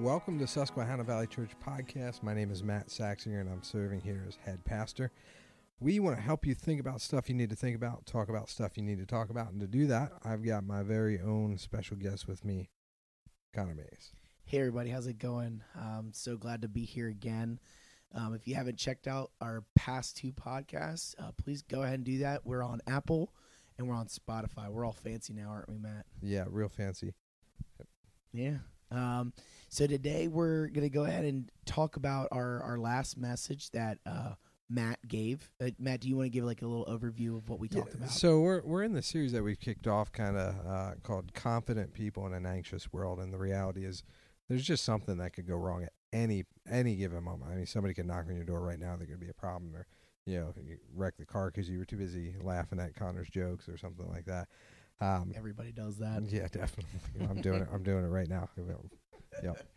Welcome 0.00 0.38
to 0.38 0.46
Susquehanna 0.46 1.04
Valley 1.04 1.26
Church 1.26 1.50
Podcast. 1.62 2.22
My 2.22 2.32
name 2.32 2.50
is 2.50 2.64
Matt 2.64 2.88
Saxinger, 2.88 3.38
and 3.38 3.50
I'm 3.50 3.62
serving 3.62 4.00
here 4.00 4.24
as 4.26 4.34
head 4.36 4.64
pastor. 4.64 5.12
We 5.78 6.00
want 6.00 6.16
to 6.16 6.22
help 6.22 6.46
you 6.46 6.54
think 6.54 6.80
about 6.80 7.02
stuff 7.02 7.28
you 7.28 7.34
need 7.34 7.50
to 7.50 7.56
think 7.56 7.76
about, 7.76 8.06
talk 8.06 8.30
about 8.30 8.48
stuff 8.48 8.78
you 8.78 8.82
need 8.82 8.96
to 8.96 9.04
talk 9.04 9.28
about, 9.28 9.52
and 9.52 9.60
to 9.60 9.66
do 9.66 9.86
that, 9.88 10.12
I've 10.24 10.42
got 10.42 10.64
my 10.64 10.82
very 10.82 11.20
own 11.20 11.58
special 11.58 11.98
guest 11.98 12.26
with 12.26 12.46
me, 12.46 12.70
Connor 13.54 13.74
Mays. 13.74 14.12
Hey 14.46 14.60
everybody, 14.60 14.88
how's 14.88 15.06
it 15.06 15.18
going? 15.18 15.62
Um, 15.78 16.12
so 16.14 16.38
glad 16.38 16.62
to 16.62 16.68
be 16.68 16.86
here 16.86 17.08
again. 17.08 17.60
Um, 18.14 18.32
if 18.32 18.48
you 18.48 18.54
haven't 18.54 18.78
checked 18.78 19.06
out 19.06 19.32
our 19.42 19.64
past 19.76 20.16
two 20.16 20.32
podcasts, 20.32 21.14
uh, 21.18 21.32
please 21.36 21.60
go 21.60 21.82
ahead 21.82 21.96
and 21.96 22.04
do 22.04 22.20
that. 22.20 22.46
We're 22.46 22.62
on 22.62 22.80
Apple 22.86 23.34
and 23.76 23.86
we're 23.86 23.96
on 23.96 24.06
Spotify. 24.06 24.70
We're 24.70 24.86
all 24.86 24.92
fancy 24.92 25.34
now, 25.34 25.50
aren't 25.50 25.68
we, 25.68 25.76
Matt? 25.76 26.06
Yeah, 26.22 26.44
real 26.48 26.70
fancy. 26.70 27.12
Yeah. 28.32 28.58
Um, 28.90 29.32
so 29.68 29.86
today 29.86 30.28
we're 30.28 30.68
gonna 30.68 30.88
go 30.88 31.04
ahead 31.04 31.24
and 31.24 31.50
talk 31.64 31.96
about 31.96 32.28
our 32.32 32.62
our 32.62 32.78
last 32.78 33.16
message 33.16 33.70
that 33.70 33.98
uh, 34.04 34.34
Matt 34.68 34.98
gave. 35.06 35.50
Uh, 35.62 35.70
Matt, 35.78 36.00
do 36.00 36.08
you 36.08 36.16
want 36.16 36.26
to 36.26 36.30
give 36.30 36.44
like 36.44 36.62
a 36.62 36.66
little 36.66 36.86
overview 36.86 37.36
of 37.36 37.48
what 37.48 37.58
we 37.58 37.68
talked 37.68 37.94
about? 37.94 38.10
So 38.10 38.40
we're 38.40 38.62
we're 38.64 38.82
in 38.82 38.92
the 38.92 39.02
series 39.02 39.32
that 39.32 39.42
we've 39.42 39.60
kicked 39.60 39.86
off, 39.86 40.12
kind 40.12 40.36
of 40.36 40.54
uh, 40.66 40.90
called 41.02 41.34
"Confident 41.34 41.92
People 41.92 42.26
in 42.26 42.32
an 42.32 42.46
Anxious 42.46 42.92
World," 42.92 43.18
and 43.18 43.32
the 43.32 43.38
reality 43.38 43.84
is, 43.84 44.02
there's 44.48 44.64
just 44.64 44.84
something 44.84 45.18
that 45.18 45.32
could 45.32 45.46
go 45.46 45.56
wrong 45.56 45.84
at 45.84 45.92
any 46.12 46.44
any 46.68 46.96
given 46.96 47.22
moment. 47.22 47.50
I 47.50 47.56
mean, 47.56 47.66
somebody 47.66 47.94
could 47.94 48.06
knock 48.06 48.26
on 48.28 48.34
your 48.34 48.44
door 48.44 48.60
right 48.60 48.78
now. 48.78 48.96
There 48.96 49.06
could 49.06 49.20
be 49.20 49.28
a 49.28 49.34
problem, 49.34 49.74
or 49.74 49.86
you 50.26 50.38
know, 50.38 50.54
you 50.62 50.78
wreck 50.94 51.16
the 51.18 51.26
car 51.26 51.50
because 51.50 51.68
you 51.68 51.78
were 51.78 51.84
too 51.84 51.96
busy 51.96 52.34
laughing 52.42 52.78
at 52.78 52.94
Connor's 52.94 53.30
jokes 53.30 53.68
or 53.68 53.76
something 53.76 54.08
like 54.08 54.26
that. 54.26 54.48
Um, 55.00 55.32
Everybody 55.34 55.72
does 55.72 55.96
that. 55.98 56.22
yeah, 56.30 56.48
definitely. 56.48 57.00
I'm 57.28 57.40
doing 57.40 57.62
it. 57.62 57.68
I'm 57.72 57.82
doing 57.82 58.04
it 58.04 58.08
right 58.08 58.28
now. 58.28 58.48
Yep. 59.42 59.66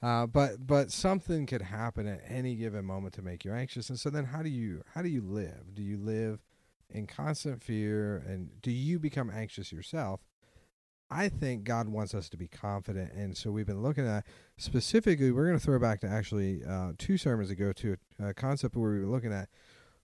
Uh, 0.00 0.26
but 0.26 0.64
but 0.64 0.92
something 0.92 1.44
could 1.44 1.60
happen 1.60 2.06
at 2.06 2.22
any 2.28 2.54
given 2.54 2.84
moment 2.84 3.12
to 3.14 3.20
make 3.20 3.44
you 3.44 3.52
anxious, 3.52 3.90
and 3.90 3.98
so 3.98 4.08
then 4.08 4.24
how 4.26 4.42
do 4.44 4.48
you 4.48 4.80
how 4.94 5.02
do 5.02 5.08
you 5.08 5.20
live? 5.20 5.74
Do 5.74 5.82
you 5.82 5.96
live 5.98 6.38
in 6.88 7.08
constant 7.08 7.60
fear, 7.62 8.22
and 8.24 8.50
do 8.62 8.70
you 8.70 9.00
become 9.00 9.28
anxious 9.28 9.72
yourself? 9.72 10.20
I 11.10 11.28
think 11.28 11.64
God 11.64 11.88
wants 11.88 12.14
us 12.14 12.28
to 12.28 12.36
be 12.36 12.46
confident, 12.46 13.12
and 13.12 13.36
so 13.36 13.50
we've 13.50 13.66
been 13.66 13.82
looking 13.82 14.06
at 14.06 14.24
specifically. 14.56 15.32
We're 15.32 15.46
going 15.46 15.58
to 15.58 15.64
throw 15.64 15.80
back 15.80 16.00
to 16.02 16.06
actually 16.06 16.62
uh, 16.64 16.92
two 16.98 17.16
sermons 17.16 17.50
ago 17.50 17.72
to 17.72 17.96
a, 18.20 18.28
a 18.28 18.34
concept 18.34 18.76
where 18.76 18.92
we 18.92 19.00
were 19.00 19.06
looking 19.10 19.32
at. 19.32 19.48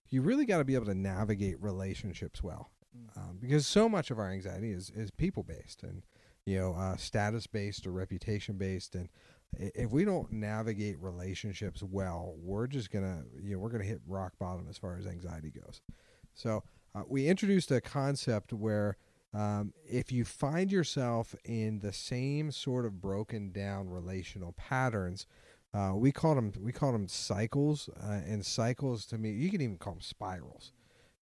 You 0.09 0.21
really 0.21 0.45
got 0.45 0.57
to 0.57 0.65
be 0.65 0.75
able 0.75 0.87
to 0.87 0.95
navigate 0.95 1.61
relationships 1.61 2.43
well, 2.43 2.69
um, 3.15 3.37
because 3.39 3.65
so 3.67 3.87
much 3.87 4.11
of 4.11 4.19
our 4.19 4.29
anxiety 4.29 4.71
is 4.71 4.91
is 4.95 5.11
people 5.11 5.43
based 5.43 5.83
and 5.83 6.03
you 6.45 6.57
know 6.57 6.73
uh, 6.73 6.95
status 6.97 7.47
based 7.47 7.87
or 7.87 7.91
reputation 7.91 8.57
based, 8.57 8.95
and 8.95 9.09
if 9.57 9.91
we 9.91 10.05
don't 10.05 10.31
navigate 10.31 10.99
relationships 10.99 11.81
well, 11.83 12.35
we're 12.37 12.67
just 12.67 12.91
gonna 12.91 13.23
you 13.41 13.53
know 13.53 13.59
we're 13.59 13.69
gonna 13.69 13.83
hit 13.83 14.01
rock 14.07 14.33
bottom 14.39 14.67
as 14.69 14.77
far 14.77 14.97
as 14.97 15.07
anxiety 15.07 15.51
goes. 15.51 15.81
So 16.33 16.63
uh, 16.93 17.03
we 17.07 17.27
introduced 17.27 17.71
a 17.71 17.81
concept 17.81 18.53
where 18.53 18.97
um, 19.33 19.73
if 19.89 20.11
you 20.11 20.23
find 20.23 20.71
yourself 20.71 21.35
in 21.43 21.79
the 21.79 21.91
same 21.91 22.51
sort 22.51 22.85
of 22.85 23.01
broken 23.01 23.51
down 23.51 23.89
relational 23.89 24.53
patterns, 24.53 25.27
uh, 25.73 25.91
we 25.93 26.11
call 26.11 26.35
them 26.35 26.53
we 26.59 26.71
call 26.71 26.91
them 26.91 27.07
cycles, 27.07 27.89
uh, 28.01 28.21
and 28.25 28.45
cycles 28.45 29.05
to 29.07 29.17
me 29.17 29.31
you 29.31 29.49
can 29.49 29.61
even 29.61 29.77
call 29.77 29.93
them 29.93 30.01
spirals, 30.01 30.71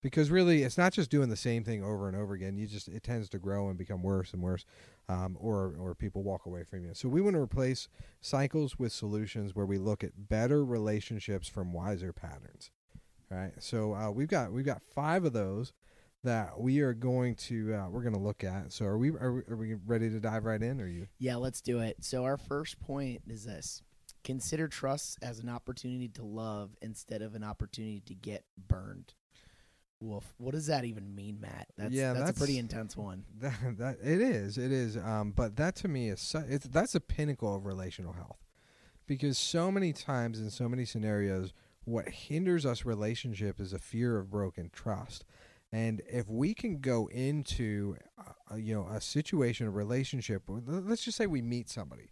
because 0.04 0.30
really 0.30 0.62
it's 0.62 0.78
not 0.78 0.94
just 0.94 1.10
doing 1.10 1.30
the 1.30 1.36
same 1.36 1.64
thing 1.64 1.84
over 1.84 2.08
and 2.08 2.16
over 2.16 2.36
again. 2.36 2.58
You 2.58 2.68
just 2.68 2.90
it 2.90 3.02
tends 3.02 3.30
to 3.30 3.40
grow 3.40 3.70
and 3.70 3.78
become 3.78 4.04
worse 4.04 4.34
and 4.34 4.44
worse, 4.44 4.66
um, 5.10 5.36
or 5.40 5.76
or 5.80 5.96
people 5.96 6.22
walk 6.22 6.46
away 6.46 6.64
from 6.64 6.86
you. 6.86 6.92
So 6.94 7.10
we 7.10 7.22
want 7.22 7.36
to 7.36 7.42
replace 7.42 7.88
cycles 8.22 8.78
with 8.78 8.92
solutions 8.92 9.56
where 9.56 9.66
we 9.66 9.78
look 9.78 10.04
at 10.04 10.30
better 10.30 10.64
relationships 10.64 11.48
from 11.48 11.74
wiser 11.74 12.14
patterns. 12.14 12.70
Right, 13.32 13.54
so 13.58 13.96
uh, 13.96 14.12
we've 14.12 14.28
got 14.28 14.52
we've 14.52 14.66
got 14.66 14.84
five 14.94 15.26
of 15.26 15.34
those 15.34 15.74
that 16.24 16.60
we 16.60 16.82
are 16.82 16.94
going 16.94 17.36
to 17.36 17.74
uh, 17.74 17.90
we're 17.90 18.04
going 18.04 18.14
to 18.14 18.20
look 18.20 18.44
at. 18.44 18.72
So 18.74 18.86
are 18.86 18.98
we 18.98 19.10
are 19.10 19.34
we, 19.34 19.42
are 19.50 19.56
we 19.56 19.74
ready 19.86 20.10
to 20.10 20.20
dive 20.20 20.44
right 20.44 20.62
in? 20.62 20.80
Or 20.82 20.88
you? 20.88 21.08
Yeah, 21.18 21.38
let's 21.38 21.62
do 21.62 21.80
it. 21.80 21.98
So 22.02 22.26
our 22.26 22.38
first 22.38 22.80
point 22.80 23.22
is 23.28 23.46
this: 23.46 23.82
consider 24.24 24.68
trust 24.68 25.18
as 25.22 25.40
an 25.40 25.50
opportunity 25.50 26.10
to 26.10 26.24
love 26.24 26.76
instead 26.82 27.22
of 27.22 27.34
an 27.34 27.44
opportunity 27.44 28.02
to 28.06 28.14
get 28.14 28.44
burned. 28.68 29.14
Woof. 30.04 30.34
What 30.38 30.52
does 30.52 30.68
that 30.68 30.84
even 30.84 31.16
mean, 31.16 31.40
Matt? 31.40 31.68
That's, 31.78 31.94
Yeah, 31.94 32.14
that's, 32.14 32.32
a 32.32 32.34
pretty 32.34 32.58
intense 32.58 32.98
one. 32.98 33.24
That, 33.40 33.78
that 33.78 33.98
it 34.04 34.22
is 34.22 34.58
it 34.58 34.72
is 34.72 34.98
um 34.98 35.32
but 35.32 35.56
that 35.56 35.76
to 35.78 35.88
me 35.88 36.10
is 36.10 36.20
su- 36.20 36.44
it's 36.48 36.68
that's 36.68 36.96
a 36.96 37.00
pinnacle 37.00 37.56
of 37.56 37.66
relational 37.66 38.14
health 38.14 38.38
because 39.08 39.38
so 39.38 39.72
many 39.72 39.94
times 39.94 40.40
in 40.40 40.50
so 40.50 40.68
many 40.70 40.86
scenarios 40.86 41.54
what 41.86 42.10
hinders 42.10 42.66
us 42.66 42.86
relationship 42.86 43.60
is 43.60 43.74
a 43.74 43.80
fear 43.80 44.18
of 44.18 44.30
broken 44.30 44.70
trust 44.72 45.26
and 45.72 46.02
if 46.08 46.30
we 46.30 46.54
can 46.54 46.80
go 46.80 47.08
into 47.08 47.96
uh, 48.20 48.56
you 48.56 48.74
know 48.74 48.88
a 48.88 49.02
situation 49.02 49.68
a 49.68 49.72
relationship 49.72 50.44
let's 50.48 51.04
just 51.04 51.18
say 51.18 51.28
we 51.28 51.42
meet 51.42 51.70
somebody 51.70 52.12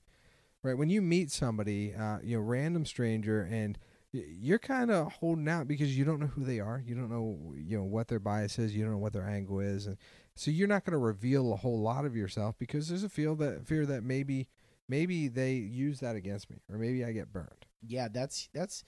right 0.64 0.78
when 0.78 0.90
you 0.90 1.02
meet 1.02 1.32
somebody 1.32 1.94
uh 1.94 2.18
you 2.24 2.36
know 2.36 2.42
random 2.42 2.86
stranger 2.86 3.42
and 3.42 3.78
you're 4.14 4.60
kind 4.60 4.92
of 4.92 5.12
holding 5.14 5.48
out 5.48 5.68
because 5.68 5.98
you 5.98 6.04
don't 6.04 6.20
know 6.20 6.28
who 6.28 6.44
they 6.44 6.60
are 6.60 6.84
you 6.86 6.94
don't 6.96 7.10
know 7.10 7.54
you 7.56 7.78
know 7.78 7.84
what 7.84 8.08
their 8.08 8.20
bias 8.20 8.60
is 8.60 8.76
you 8.76 8.84
don't 8.84 8.92
know 8.92 8.98
what 8.98 9.14
their 9.14 9.28
angle 9.28 9.60
is 9.60 9.88
and 9.88 9.98
so 10.36 10.50
you're 10.52 10.68
not 10.68 10.84
going 10.86 10.92
to 10.92 10.98
reveal 10.98 11.54
a 11.54 11.58
whole 11.58 11.80
lot 11.82 12.06
of 12.06 12.16
yourself 12.16 12.56
because 12.58 12.88
there's 12.90 13.04
a 13.04 13.10
feel 13.10 13.36
that 13.36 13.66
fear 13.66 13.86
that 13.86 14.04
maybe 14.04 14.48
maybe 14.88 15.28
they 15.28 15.54
use 15.54 16.00
that 16.00 16.16
against 16.16 16.50
me 16.50 16.58
or 16.70 16.78
maybe 16.78 17.04
I 17.06 17.12
get 17.12 17.32
burned. 17.32 17.66
Yeah, 17.86 18.08
that's 18.12 18.50
that's. 18.54 18.84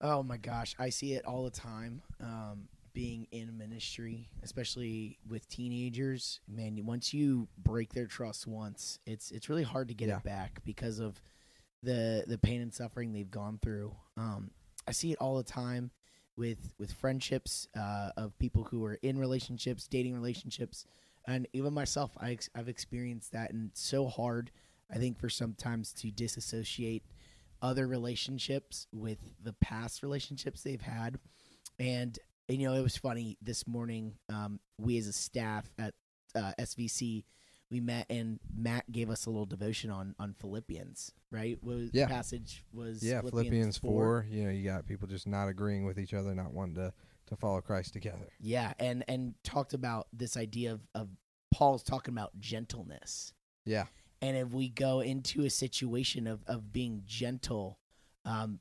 Oh 0.00 0.22
my 0.22 0.36
gosh, 0.36 0.76
I 0.78 0.90
see 0.90 1.14
it 1.14 1.24
all 1.24 1.44
the 1.44 1.50
time. 1.50 2.02
Um, 2.20 2.68
being 2.92 3.26
in 3.32 3.56
ministry, 3.58 4.28
especially 4.42 5.18
with 5.28 5.48
teenagers, 5.48 6.40
man, 6.48 6.78
once 6.84 7.12
you 7.12 7.48
break 7.58 7.92
their 7.94 8.06
trust 8.06 8.46
once, 8.46 8.98
it's 9.06 9.30
it's 9.30 9.48
really 9.48 9.62
hard 9.64 9.88
to 9.88 9.94
get 9.94 10.08
Yeah. 10.08 10.18
it 10.18 10.24
back 10.24 10.60
because 10.64 10.98
of 11.00 11.20
the 11.82 12.24
the 12.26 12.38
pain 12.38 12.60
and 12.60 12.72
suffering 12.72 13.12
they've 13.12 13.30
gone 13.30 13.58
through. 13.62 13.94
Um, 14.16 14.50
I 14.86 14.92
see 14.92 15.12
it 15.12 15.18
all 15.20 15.36
the 15.36 15.42
time 15.42 15.90
with 16.36 16.74
with 16.78 16.92
friendships 16.92 17.68
uh, 17.76 18.10
of 18.16 18.38
people 18.38 18.64
who 18.64 18.84
are 18.84 18.98
in 19.02 19.18
relationships, 19.18 19.86
dating 19.86 20.14
relationships, 20.14 20.86
and 21.26 21.46
even 21.52 21.72
myself. 21.72 22.12
I 22.18 22.32
ex- 22.32 22.50
I've 22.54 22.68
experienced 22.68 23.32
that, 23.32 23.52
and 23.52 23.70
it's 23.70 23.82
so 23.82 24.06
hard. 24.06 24.50
I 24.90 24.96
think 24.96 25.18
for 25.18 25.28
sometimes 25.28 25.92
to 25.94 26.10
disassociate 26.10 27.02
other 27.60 27.86
relationships 27.86 28.86
with 28.92 29.18
the 29.42 29.52
past 29.54 30.02
relationships 30.02 30.62
they've 30.62 30.80
had. 30.80 31.18
And, 31.78 32.18
you 32.48 32.68
know, 32.68 32.74
it 32.74 32.82
was 32.82 32.96
funny 32.96 33.36
this 33.42 33.66
morning. 33.66 34.14
Um, 34.28 34.60
we 34.78 34.96
as 34.98 35.06
a 35.06 35.12
staff 35.12 35.70
at 35.78 35.94
uh, 36.34 36.52
SVC, 36.58 37.24
we 37.70 37.80
met 37.80 38.06
and 38.08 38.40
Matt 38.56 38.90
gave 38.90 39.10
us 39.10 39.26
a 39.26 39.30
little 39.30 39.46
devotion 39.46 39.90
on 39.90 40.14
on 40.18 40.34
Philippians. 40.34 41.12
Right? 41.30 41.58
What 41.60 41.76
was, 41.76 41.90
Yeah. 41.92 42.06
Passage 42.06 42.64
was 42.72 43.02
yeah, 43.02 43.20
Philippians 43.20 43.76
4, 43.78 44.26
you 44.30 44.44
know, 44.44 44.50
you 44.50 44.64
got 44.64 44.86
people 44.86 45.06
just 45.06 45.26
not 45.26 45.48
agreeing 45.48 45.84
with 45.84 45.98
each 45.98 46.14
other, 46.14 46.34
not 46.34 46.52
wanting 46.52 46.76
to 46.76 46.92
to 47.26 47.36
follow 47.36 47.60
Christ 47.60 47.92
together. 47.92 48.28
Yeah, 48.40 48.72
and 48.78 49.04
and 49.06 49.34
talked 49.44 49.74
about 49.74 50.08
this 50.12 50.36
idea 50.36 50.72
of 50.72 50.80
of 50.94 51.08
Paul's 51.52 51.82
talking 51.82 52.14
about 52.14 52.38
gentleness. 52.40 53.32
Yeah. 53.64 53.84
and 54.22 54.36
if 54.36 54.48
we 54.50 54.70
go 54.70 55.00
into 55.00 55.44
a 55.44 55.50
situation 55.50 56.26
of, 56.26 56.42
of 56.46 56.72
being 56.72 57.02
gentle 57.06 57.78
um, 58.24 58.60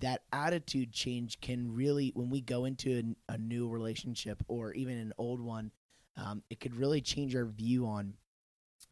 that 0.00 0.22
attitude 0.32 0.92
change 0.92 1.40
can 1.40 1.74
really 1.74 2.10
when 2.14 2.30
we 2.30 2.40
go 2.40 2.64
into 2.64 3.14
a, 3.28 3.34
a 3.34 3.38
new 3.38 3.68
relationship 3.68 4.42
or 4.48 4.72
even 4.72 4.96
an 4.96 5.12
old 5.18 5.40
one 5.40 5.70
um, 6.16 6.42
it 6.48 6.58
could 6.58 6.74
really 6.74 7.00
change 7.02 7.36
our 7.36 7.44
view 7.44 7.86
on 7.86 8.14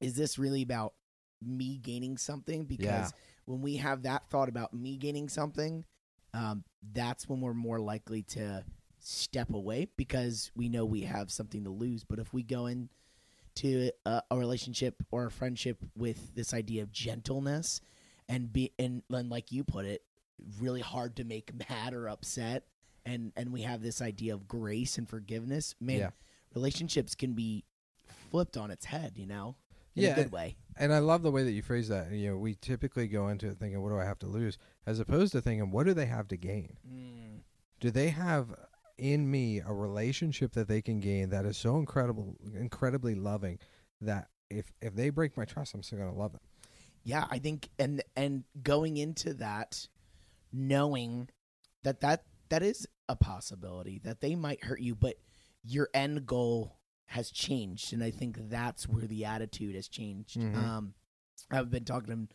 is 0.04 0.14
this 0.16 0.38
really 0.38 0.62
about 0.62 0.94
me 1.42 1.78
gaining 1.78 2.16
something 2.18 2.64
because 2.64 2.84
Yeah. 3.12 3.18
when 3.46 3.60
we 3.62 3.76
have 3.76 4.02
that 4.02 4.28
thought 4.30 4.48
about 4.48 4.72
me 4.74 4.96
gaining 4.96 5.28
something 5.28 5.84
um, 6.32 6.64
that's 6.92 7.28
when 7.28 7.40
we're 7.40 7.54
more 7.54 7.78
likely 7.80 8.22
to 8.22 8.64
step 8.98 9.52
away 9.52 9.86
because 9.96 10.50
we 10.56 10.68
know 10.68 10.84
we 10.84 11.02
have 11.02 11.30
something 11.30 11.64
to 11.64 11.70
lose 11.70 12.04
but 12.04 12.18
if 12.18 12.32
we 12.32 12.42
go 12.42 12.66
in 12.66 12.88
to 13.56 13.90
a, 14.04 14.22
a 14.30 14.36
relationship 14.38 15.02
or 15.10 15.26
a 15.26 15.30
friendship 15.30 15.78
with 15.96 16.34
this 16.34 16.52
idea 16.54 16.82
of 16.82 16.90
gentleness 16.90 17.80
and 18.28 18.52
be 18.52 18.72
and, 18.78 19.02
and 19.10 19.30
like 19.30 19.52
you 19.52 19.62
put 19.64 19.84
it 19.84 20.02
really 20.58 20.80
hard 20.80 21.14
to 21.16 21.24
make 21.24 21.52
mad 21.68 21.92
or 21.94 22.08
upset 22.08 22.64
and 23.06 23.32
and 23.36 23.52
we 23.52 23.62
have 23.62 23.82
this 23.82 24.00
idea 24.02 24.32
of 24.34 24.48
grace 24.48 24.98
and 24.98 25.08
forgiveness 25.08 25.74
man 25.80 25.98
Yeah. 25.98 26.10
relationships 26.54 27.14
can 27.14 27.34
be 27.34 27.64
flipped 28.30 28.56
on 28.56 28.70
its 28.70 28.86
head 28.86 29.12
you 29.16 29.26
know 29.26 29.56
in 29.94 30.04
Yeah, 30.04 30.12
a 30.12 30.14
good 30.16 30.32
way 30.32 30.56
And 30.76 30.92
I 30.92 30.98
love 30.98 31.22
the 31.22 31.30
way 31.30 31.44
that 31.44 31.52
you 31.52 31.62
phrase 31.62 31.88
that. 31.88 32.10
You 32.10 32.30
know, 32.30 32.36
we 32.36 32.56
typically 32.56 33.06
go 33.06 33.28
into 33.28 33.48
it 33.48 33.58
thinking, 33.58 33.80
what 33.80 33.90
do 33.90 33.98
I 33.98 34.04
have 34.04 34.18
to 34.20 34.26
lose? 34.26 34.58
As 34.86 34.98
opposed 34.98 35.32
to 35.32 35.40
thinking, 35.40 35.70
what 35.70 35.86
do 35.86 35.94
they 35.94 36.06
have 36.06 36.28
to 36.28 36.36
gain? 36.36 36.76
Mm. 36.88 37.40
Do 37.80 37.90
they 37.90 38.08
have 38.08 38.54
in 38.98 39.30
me 39.30 39.60
a 39.60 39.72
relationship 39.72 40.52
that 40.52 40.68
they 40.68 40.80
can 40.82 41.00
gain 41.00 41.30
that 41.30 41.44
is 41.44 41.56
so 41.56 41.78
incredible, 41.78 42.36
incredibly 42.54 43.14
loving 43.14 43.58
that 44.00 44.28
if 44.50 44.72
if 44.80 44.94
they 44.94 45.10
break 45.10 45.36
my 45.36 45.44
trust, 45.44 45.74
I'm 45.74 45.82
still 45.82 45.98
going 45.98 46.12
to 46.12 46.18
love 46.18 46.32
them. 46.32 46.40
Yeah, 47.02 47.26
I 47.30 47.38
think 47.38 47.68
and 47.78 48.02
and 48.16 48.44
going 48.62 48.96
into 48.96 49.34
that 49.34 49.88
knowing 50.52 51.28
that 51.82 52.00
that 52.00 52.24
that 52.48 52.62
is 52.62 52.86
a 53.08 53.16
possibility 53.16 54.00
that 54.04 54.20
they 54.20 54.34
might 54.34 54.64
hurt 54.64 54.80
you 54.80 54.94
but 54.94 55.16
your 55.62 55.88
end 55.92 56.26
goal 56.26 56.78
has 57.06 57.30
changed 57.30 57.92
and 57.92 58.02
I 58.02 58.10
think 58.10 58.36
that's 58.48 58.88
where 58.88 59.06
the 59.06 59.24
attitude 59.24 59.74
has 59.74 59.88
changed. 59.88 60.36
Mhm. 60.38 60.54
Um 60.56 60.94
I've 61.50 61.70
been 61.70 61.84
talking 61.84 62.28
to, 62.28 62.34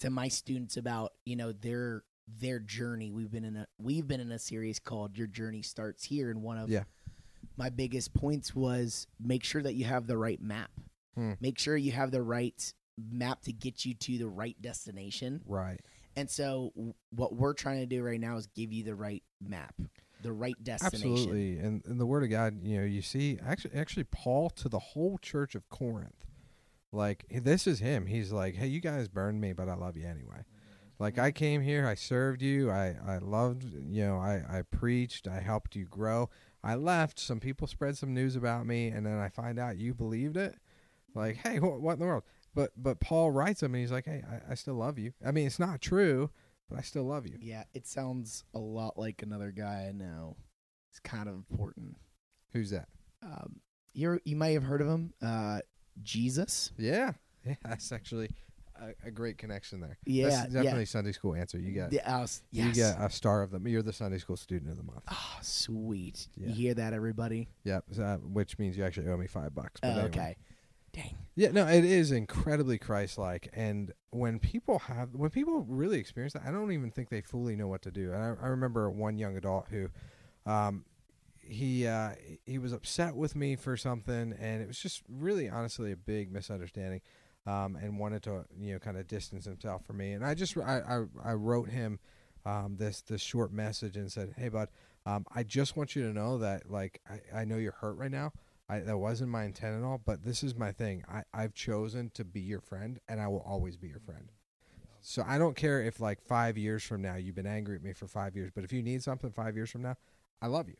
to 0.00 0.10
my 0.10 0.28
students 0.28 0.76
about, 0.76 1.12
you 1.24 1.36
know, 1.36 1.52
their 1.52 2.04
their 2.28 2.58
journey. 2.60 3.10
We've 3.10 3.30
been 3.30 3.44
in 3.44 3.56
a 3.56 3.66
we've 3.78 4.06
been 4.06 4.20
in 4.20 4.30
a 4.30 4.38
series 4.38 4.78
called 4.78 5.16
Your 5.16 5.26
Journey 5.26 5.62
Starts 5.62 6.04
Here 6.04 6.30
and 6.30 6.42
one 6.42 6.58
of 6.58 6.68
Yeah. 6.70 6.84
my 7.56 7.70
biggest 7.70 8.14
points 8.14 8.54
was 8.54 9.06
make 9.18 9.42
sure 9.42 9.62
that 9.62 9.74
you 9.74 9.84
have 9.86 10.06
the 10.06 10.16
right 10.18 10.40
map. 10.40 10.70
Hmm. 11.14 11.32
Make 11.40 11.58
sure 11.58 11.76
you 11.76 11.92
have 11.92 12.10
the 12.12 12.22
right 12.22 12.72
map 12.96 13.42
to 13.42 13.52
get 13.52 13.84
you 13.84 13.94
to 13.94 14.18
the 14.18 14.28
right 14.28 14.60
destination. 14.60 15.42
Right. 15.46 15.80
And 16.14 16.28
so 16.30 16.72
w- 16.76 16.94
what 17.10 17.34
we're 17.34 17.54
trying 17.54 17.80
to 17.80 17.86
do 17.86 18.02
right 18.02 18.20
now 18.20 18.36
is 18.36 18.46
give 18.48 18.72
you 18.72 18.84
the 18.84 18.94
right 18.94 19.22
map, 19.40 19.74
the 20.22 20.32
right 20.32 20.56
destination. 20.62 21.12
Absolutely. 21.12 21.58
And 21.58 21.84
in 21.86 21.98
the 21.98 22.06
Word 22.06 22.22
of 22.22 22.30
God, 22.30 22.62
you 22.62 22.78
know, 22.78 22.84
you 22.84 23.02
see 23.02 23.38
actually 23.44 23.74
actually 23.74 24.04
Paul 24.04 24.50
to 24.50 24.68
the 24.68 24.78
whole 24.78 25.18
church 25.18 25.54
of 25.54 25.68
Corinth. 25.68 26.24
Like 26.92 27.24
this 27.30 27.66
is 27.66 27.80
him. 27.80 28.06
He's 28.06 28.32
like, 28.32 28.56
Hey, 28.56 28.66
you 28.66 28.80
guys 28.80 29.08
burned 29.08 29.40
me, 29.40 29.52
but 29.52 29.68
I 29.68 29.74
love 29.74 29.96
you 29.96 30.06
anyway. 30.06 30.44
Like 30.98 31.18
I 31.18 31.30
came 31.30 31.62
here, 31.62 31.86
I 31.86 31.94
served 31.94 32.42
you, 32.42 32.70
I, 32.70 32.94
I 33.06 33.18
loved 33.18 33.64
you 33.64 34.04
know, 34.04 34.18
I, 34.18 34.42
I 34.48 34.62
preached, 34.62 35.26
I 35.26 35.40
helped 35.40 35.74
you 35.74 35.86
grow. 35.86 36.28
I 36.62 36.74
left, 36.74 37.18
some 37.18 37.40
people 37.40 37.66
spread 37.66 37.96
some 37.96 38.12
news 38.12 38.36
about 38.36 38.66
me, 38.66 38.88
and 38.88 39.06
then 39.06 39.18
I 39.18 39.30
find 39.30 39.58
out 39.58 39.78
you 39.78 39.94
believed 39.94 40.36
it. 40.36 40.56
Like, 41.14 41.36
hey, 41.36 41.58
what, 41.58 41.80
what 41.80 41.94
in 41.94 42.00
the 42.00 42.06
world? 42.06 42.24
But 42.54 42.72
but 42.76 43.00
Paul 43.00 43.30
writes 43.30 43.62
him 43.62 43.74
and 43.74 43.80
he's 43.80 43.92
like, 43.92 44.06
Hey, 44.06 44.22
I, 44.28 44.52
I 44.52 44.54
still 44.54 44.74
love 44.74 44.98
you. 44.98 45.12
I 45.24 45.30
mean 45.30 45.46
it's 45.46 45.58
not 45.58 45.80
true, 45.80 46.30
but 46.70 46.78
I 46.78 46.82
still 46.82 47.04
love 47.04 47.26
you. 47.26 47.36
Yeah, 47.40 47.64
it 47.74 47.86
sounds 47.86 48.44
a 48.54 48.58
lot 48.58 48.98
like 48.98 49.22
another 49.22 49.50
guy 49.50 49.86
I 49.88 49.92
know. 49.92 50.36
It's 50.90 51.00
kind 51.00 51.28
of 51.28 51.34
important. 51.34 51.96
Who's 52.52 52.70
that? 52.70 52.88
Um, 53.22 53.60
you 53.92 54.18
you 54.24 54.36
might 54.36 54.50
have 54.54 54.62
heard 54.62 54.80
of 54.80 54.88
him, 54.88 55.12
uh, 55.22 55.60
Jesus. 56.02 56.72
Yeah. 56.78 57.12
Yeah, 57.46 57.54
that's 57.64 57.90
actually 57.92 58.30
a, 58.80 59.08
a 59.08 59.10
great 59.10 59.38
connection 59.38 59.80
there. 59.80 59.96
Yeah, 60.04 60.28
That's 60.28 60.52
definitely 60.52 60.84
Sunday 60.86 61.12
school 61.12 61.34
answer. 61.34 61.58
You 61.58 61.72
got 61.72 61.90
The- 61.90 62.06
uh, 62.06 62.26
yes. 62.50 62.76
you 62.76 62.82
got 62.82 63.00
a 63.00 63.10
star 63.10 63.42
of 63.42 63.50
them. 63.50 63.66
you're 63.66 63.82
the 63.82 63.92
Sunday 63.94 64.18
school 64.18 64.36
student 64.36 64.70
of 64.70 64.76
the 64.76 64.82
month. 64.82 65.02
Oh, 65.10 65.38
sweet. 65.40 66.28
Yeah. 66.36 66.48
You 66.48 66.54
hear 66.54 66.74
that, 66.74 66.92
everybody? 66.92 67.48
Yep, 67.64 67.84
so, 67.92 68.02
uh, 68.02 68.16
which 68.18 68.58
means 68.58 68.76
you 68.76 68.84
actually 68.84 69.08
owe 69.08 69.16
me 69.16 69.26
five 69.26 69.54
bucks. 69.54 69.80
But 69.80 69.88
Oh, 69.88 69.90
anyway. 69.92 70.06
okay. 70.08 70.36
Dang. 70.92 71.16
Yeah, 71.36 71.50
no, 71.52 71.66
it 71.66 71.84
is 71.84 72.10
incredibly 72.10 72.76
Christ-like, 72.78 73.48
and 73.52 73.92
when 74.10 74.38
people 74.40 74.80
have 74.80 75.14
when 75.14 75.30
people 75.30 75.64
really 75.68 75.98
experience 75.98 76.32
that, 76.32 76.42
I 76.44 76.50
don't 76.50 76.72
even 76.72 76.90
think 76.90 77.08
they 77.08 77.20
fully 77.20 77.56
know 77.56 77.68
what 77.68 77.82
to 77.82 77.90
do. 77.90 78.12
And 78.12 78.22
I, 78.22 78.34
I 78.42 78.48
remember 78.48 78.90
one 78.90 79.16
young 79.16 79.36
adult 79.36 79.68
who, 79.70 79.88
um, 80.44 80.84
he 81.40 81.86
uh, 81.86 82.10
he 82.44 82.58
was 82.58 82.72
upset 82.72 83.14
with 83.14 83.36
me 83.36 83.56
for 83.56 83.76
something, 83.76 84.34
and 84.38 84.62
it 84.62 84.68
was 84.68 84.78
just 84.78 85.02
really 85.08 85.48
honestly 85.48 85.92
a 85.92 85.96
big 85.96 86.32
misunderstanding, 86.32 87.00
um, 87.46 87.76
and 87.76 87.98
wanted 87.98 88.22
to 88.24 88.44
you 88.58 88.74
know 88.74 88.78
kind 88.80 88.96
of 88.96 89.06
distance 89.06 89.44
himself 89.44 89.86
from 89.86 89.98
me. 89.98 90.12
And 90.12 90.24
I 90.24 90.34
just 90.34 90.56
I 90.58 90.80
I, 90.80 91.30
I 91.30 91.32
wrote 91.34 91.70
him 91.70 92.00
um, 92.44 92.76
this 92.78 93.00
this 93.02 93.22
short 93.22 93.52
message 93.52 93.96
and 93.96 94.10
said, 94.10 94.34
hey 94.36 94.48
bud, 94.48 94.68
um, 95.06 95.24
I 95.34 95.44
just 95.44 95.76
want 95.76 95.94
you 95.94 96.02
to 96.02 96.12
know 96.12 96.38
that 96.38 96.70
like 96.70 97.00
I, 97.08 97.40
I 97.40 97.44
know 97.44 97.56
you're 97.56 97.72
hurt 97.72 97.96
right 97.96 98.10
now. 98.10 98.32
I, 98.70 98.78
that 98.80 98.98
wasn't 98.98 99.30
my 99.30 99.44
intent 99.44 99.76
at 99.76 99.84
all, 99.84 100.00
but 100.04 100.24
this 100.24 100.44
is 100.44 100.54
my 100.54 100.70
thing. 100.70 101.02
I, 101.08 101.24
I've 101.34 101.54
chosen 101.54 102.10
to 102.14 102.24
be 102.24 102.40
your 102.40 102.60
friend, 102.60 103.00
and 103.08 103.20
I 103.20 103.26
will 103.26 103.44
always 103.46 103.76
be 103.76 103.88
your 103.88 103.98
friend. 103.98 104.30
So 105.00 105.24
I 105.26 105.38
don't 105.38 105.56
care 105.56 105.82
if 105.82 105.98
like 105.98 106.22
five 106.22 106.56
years 106.56 106.84
from 106.84 107.02
now 107.02 107.16
you've 107.16 107.34
been 107.34 107.46
angry 107.46 107.76
at 107.76 107.82
me 107.82 107.92
for 107.94 108.06
five 108.06 108.36
years, 108.36 108.52
but 108.54 108.64
if 108.64 108.72
you 108.72 108.82
need 108.82 109.02
something 109.02 109.32
five 109.32 109.56
years 109.56 109.70
from 109.70 109.82
now, 109.82 109.96
I 110.40 110.46
love 110.46 110.68
you, 110.68 110.76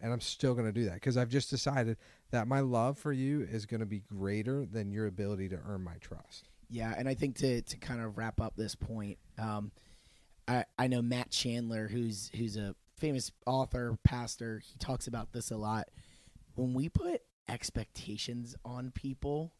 and 0.00 0.12
I'm 0.12 0.20
still 0.20 0.54
going 0.54 0.66
to 0.66 0.72
do 0.72 0.84
that 0.86 0.94
because 0.94 1.16
I've 1.16 1.28
just 1.28 1.50
decided 1.50 1.98
that 2.30 2.48
my 2.48 2.60
love 2.60 2.96
for 2.98 3.12
you 3.12 3.42
is 3.42 3.66
going 3.66 3.80
to 3.80 3.86
be 3.86 4.00
greater 4.00 4.64
than 4.64 4.90
your 4.90 5.06
ability 5.06 5.48
to 5.50 5.58
earn 5.68 5.82
my 5.82 5.96
trust. 6.00 6.48
Yeah, 6.70 6.94
and 6.96 7.08
I 7.08 7.14
think 7.14 7.36
to 7.38 7.60
to 7.60 7.76
kind 7.76 8.00
of 8.00 8.16
wrap 8.16 8.40
up 8.40 8.54
this 8.56 8.74
point, 8.74 9.18
um, 9.38 9.72
I 10.48 10.64
I 10.78 10.86
know 10.86 11.02
Matt 11.02 11.30
Chandler, 11.30 11.88
who's 11.88 12.30
who's 12.34 12.56
a 12.56 12.74
famous 12.98 13.30
author, 13.46 13.98
pastor. 14.04 14.62
He 14.64 14.78
talks 14.78 15.06
about 15.06 15.32
this 15.32 15.50
a 15.50 15.56
lot. 15.56 15.88
When 16.56 16.74
we 16.74 16.88
put 16.88 17.22
expectations 17.48 18.56
on 18.64 18.90
people, 18.90 19.52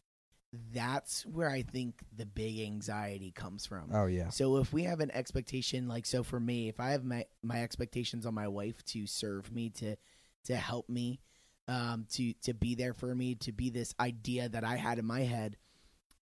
that's 0.72 1.24
where 1.26 1.50
I 1.50 1.62
think 1.62 2.02
the 2.16 2.26
big 2.26 2.60
anxiety 2.60 3.30
comes 3.30 3.66
from. 3.66 3.90
Oh 3.92 4.06
yeah, 4.06 4.30
So 4.30 4.56
if 4.56 4.72
we 4.72 4.84
have 4.84 5.00
an 5.00 5.10
expectation, 5.10 5.88
like 5.88 6.06
so 6.06 6.22
for 6.22 6.40
me, 6.40 6.68
if 6.68 6.80
I 6.80 6.90
have 6.90 7.04
my 7.04 7.26
my 7.42 7.62
expectations 7.62 8.26
on 8.26 8.34
my 8.34 8.48
wife 8.48 8.84
to 8.86 9.06
serve 9.06 9.52
me, 9.52 9.70
to 9.70 9.96
to 10.44 10.56
help 10.56 10.88
me, 10.88 11.20
um, 11.68 12.06
to 12.12 12.32
to 12.44 12.54
be 12.54 12.74
there 12.74 12.94
for 12.94 13.14
me, 13.14 13.34
to 13.36 13.52
be 13.52 13.70
this 13.70 13.94
idea 14.00 14.48
that 14.48 14.64
I 14.64 14.76
had 14.76 14.98
in 14.98 15.04
my 15.04 15.20
head, 15.20 15.56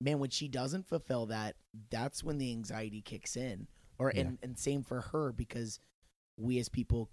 man, 0.01 0.19
when 0.19 0.31
she 0.31 0.49
doesn't 0.49 0.89
fulfill 0.89 1.27
that, 1.27 1.55
that's 1.91 2.25
when 2.25 2.39
the 2.39 2.51
anxiety 2.51 3.03
kicks 3.03 3.37
in. 3.37 3.69
Or 3.99 4.13
Yeah. 4.13 4.23
and 4.23 4.39
and 4.43 4.59
same 4.59 4.83
for 4.83 5.03
her 5.03 5.33
because 5.33 5.79
we 6.37 6.59
as 6.59 6.69
people 6.69 7.11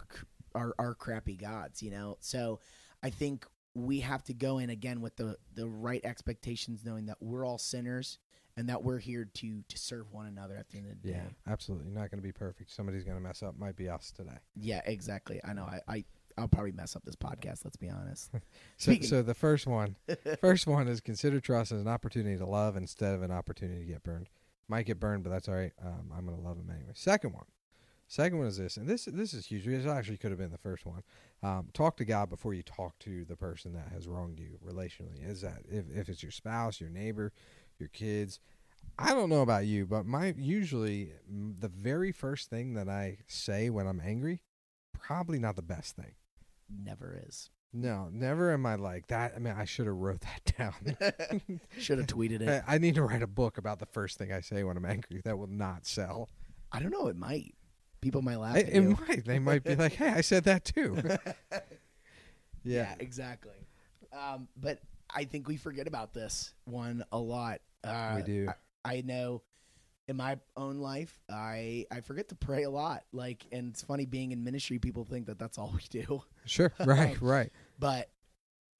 are 0.56 0.74
are 0.80 0.96
crappy 0.96 1.36
gods, 1.36 1.84
you 1.84 1.92
know. 1.92 2.18
So 2.22 2.60
I 3.04 3.10
think 3.10 3.46
we 3.74 4.02
have 4.02 4.24
to 4.26 4.34
go 4.34 4.58
in 4.58 4.70
again 4.70 5.02
with 5.02 5.16
the 5.16 5.38
the 5.56 5.68
right 5.68 6.02
expectations, 6.04 6.82
knowing 6.86 7.06
that 7.08 7.18
we're 7.22 7.46
all 7.46 7.58
sinners 7.58 8.18
and 8.58 8.68
that 8.70 8.84
we're 8.84 9.00
here 9.00 9.26
to 9.34 9.64
to 9.68 9.78
serve 9.78 10.12
one 10.12 10.28
another 10.28 10.56
at 10.56 10.70
the 10.70 10.78
end 10.78 10.92
of 10.92 11.02
the 11.02 11.10
day. 11.10 11.16
yeah, 11.16 11.24
day. 11.24 11.36
absolutely. 11.48 11.90
Not 11.90 12.12
going 12.12 12.20
to 12.20 12.24
be 12.28 12.32
perfect. 12.32 12.72
Somebody's 12.72 13.04
going 13.04 13.18
to 13.18 13.24
mess 13.24 13.44
up. 13.44 13.58
Might 13.58 13.76
be 13.76 13.90
us 13.90 14.12
today. 14.12 14.38
Yeah, 14.56 14.82
exactly. 14.86 15.40
I 15.44 15.54
know. 15.54 15.64
I, 15.64 15.80
I 15.88 16.06
I'll 16.38 16.48
probably 16.48 16.72
mess 16.72 16.96
up 16.96 17.04
this 17.04 17.16
podcast. 17.16 17.64
Let's 17.64 17.78
be 17.78 17.90
honest. 17.90 18.32
So, 18.78 18.96
so 19.02 19.22
the 19.22 19.36
first 19.36 19.68
one, 19.68 19.96
first 20.42 20.66
one 20.66 20.88
is 20.88 21.02
consider 21.02 21.40
trust 21.40 21.72
as 21.72 21.82
an 21.82 21.88
opportunity 21.88 22.38
to 22.38 22.46
love 22.46 22.76
instead 22.76 23.14
of 23.14 23.22
an 23.22 23.30
opportunity 23.30 23.82
to 23.82 23.86
get 23.86 24.02
burned. 24.02 24.28
Might 24.68 24.88
get 24.88 25.00
burned, 25.00 25.24
but 25.24 25.30
that's 25.30 25.48
all 25.48 25.54
right. 25.54 25.74
Um, 25.84 26.12
I'm 26.16 26.26
going 26.26 26.38
to 26.38 26.44
love 26.44 26.58
him 26.58 26.70
anyway. 26.70 26.94
Second 26.96 27.34
one, 27.34 27.46
second 28.08 28.40
one 28.40 28.48
is 28.48 28.58
this, 28.58 28.78
and 28.78 28.88
this 28.88 29.06
this 29.06 29.34
is 29.34 29.46
huge. 29.46 29.66
This 29.66 29.86
actually 29.86 30.18
could 30.18 30.32
have 30.32 30.40
been 30.40 30.52
the 30.52 30.58
first 30.58 30.86
one. 30.86 31.04
Um, 31.44 31.70
talk 31.74 31.98
to 31.98 32.06
God 32.06 32.30
before 32.30 32.54
you 32.54 32.62
talk 32.62 33.00
to 33.00 33.26
the 33.26 33.36
person 33.36 33.74
that 33.74 33.88
has 33.92 34.08
wronged 34.08 34.40
you 34.40 34.60
relationally. 34.66 35.28
Is 35.28 35.42
that 35.42 35.64
if 35.70 35.86
if 35.94 36.08
it's 36.10 36.22
your 36.22 36.32
spouse, 36.32 36.80
your 36.80 36.90
neighbor, 36.90 37.34
your 37.80 37.90
kids? 37.90 38.40
I 39.00 39.14
don't 39.14 39.30
know 39.30 39.42
about 39.42 39.66
you, 39.66 39.86
but 39.86 40.06
my 40.06 40.36
usually 40.38 41.14
the 41.28 41.70
very 41.70 42.12
first 42.12 42.50
thing 42.50 42.74
that 42.76 42.88
I 42.88 43.20
say 43.28 43.70
when 43.70 43.88
I'm 43.88 44.02
angry, 44.04 44.42
probably 44.94 45.40
not 45.40 45.56
the 45.56 45.62
best 45.64 45.96
thing. 45.96 46.14
Never 46.70 47.20
is. 47.28 47.50
No, 47.74 48.10
never 48.12 48.52
am 48.52 48.66
I 48.66 48.76
like 48.76 49.08
that. 49.08 49.34
I 49.36 49.40
mean, 49.40 49.56
I 49.58 49.66
should 49.66 49.88
have 49.88 49.96
wrote 49.96 50.22
that 50.56 50.58
down. 50.58 51.60
Should 51.80 51.98
have 52.00 52.08
tweeted 52.08 52.42
it. 52.42 52.64
I 52.68 52.76
I 52.76 52.78
need 52.78 52.96
to 52.96 53.04
write 53.04 53.24
a 53.24 53.28
book 53.28 53.58
about 53.58 53.80
the 53.80 53.86
first 53.86 54.18
thing 54.18 54.32
I 54.32 54.42
say 54.42 54.64
when 54.64 54.78
I'm 54.78 54.86
angry. 54.86 55.22
That 55.24 55.38
will 55.38 55.48
not 55.48 55.86
sell. 55.86 56.30
I 56.72 56.80
don't 56.80 56.92
know. 56.92 57.08
It 57.08 57.16
might. 57.16 57.56
People 58.02 58.22
might 58.22 58.38
laugh 58.38 58.56
It, 58.58 58.68
at 58.68 58.74
it 58.74 58.82
you. 58.84 58.98
might. 59.08 59.26
They 59.26 59.40
might 59.40 59.64
be 59.64 59.76
like, 59.76 59.94
"Hey, 59.94 60.10
I 60.10 60.22
said 60.22 60.44
that 60.46 60.66
too." 60.66 60.98
yeah. 62.64 62.96
exactly. 63.00 63.54
Um, 64.12 64.48
but 64.58 64.80
I 65.14 65.26
think 65.26 65.48
we 65.48 65.58
forget 65.58 65.88
about 65.88 66.14
this 66.14 66.54
one 66.66 67.04
a 67.12 67.18
lot. 67.18 67.62
Uh, 67.84 68.14
we 68.18 68.24
do. 68.24 68.50
I, 68.84 68.96
I 68.98 69.02
know 69.02 69.42
in 70.08 70.18
my 70.18 70.38
own 70.58 70.80
life, 70.80 71.20
I 71.30 71.86
I 71.92 72.02
forget 72.02 72.30
to 72.30 72.36
pray 72.36 72.64
a 72.64 72.70
lot. 72.70 73.04
Like, 73.14 73.46
and 73.52 73.70
it's 73.70 73.82
funny 73.82 74.06
being 74.06 74.32
in 74.32 74.44
ministry, 74.44 74.80
people 74.80 75.06
think 75.06 75.28
that 75.28 75.40
that's 75.40 75.58
all 75.58 75.72
we 75.74 75.84
do, 75.90 76.24
Sure. 76.46 76.72
Right. 76.86 77.20
Right. 77.22 77.52
but 77.80 78.10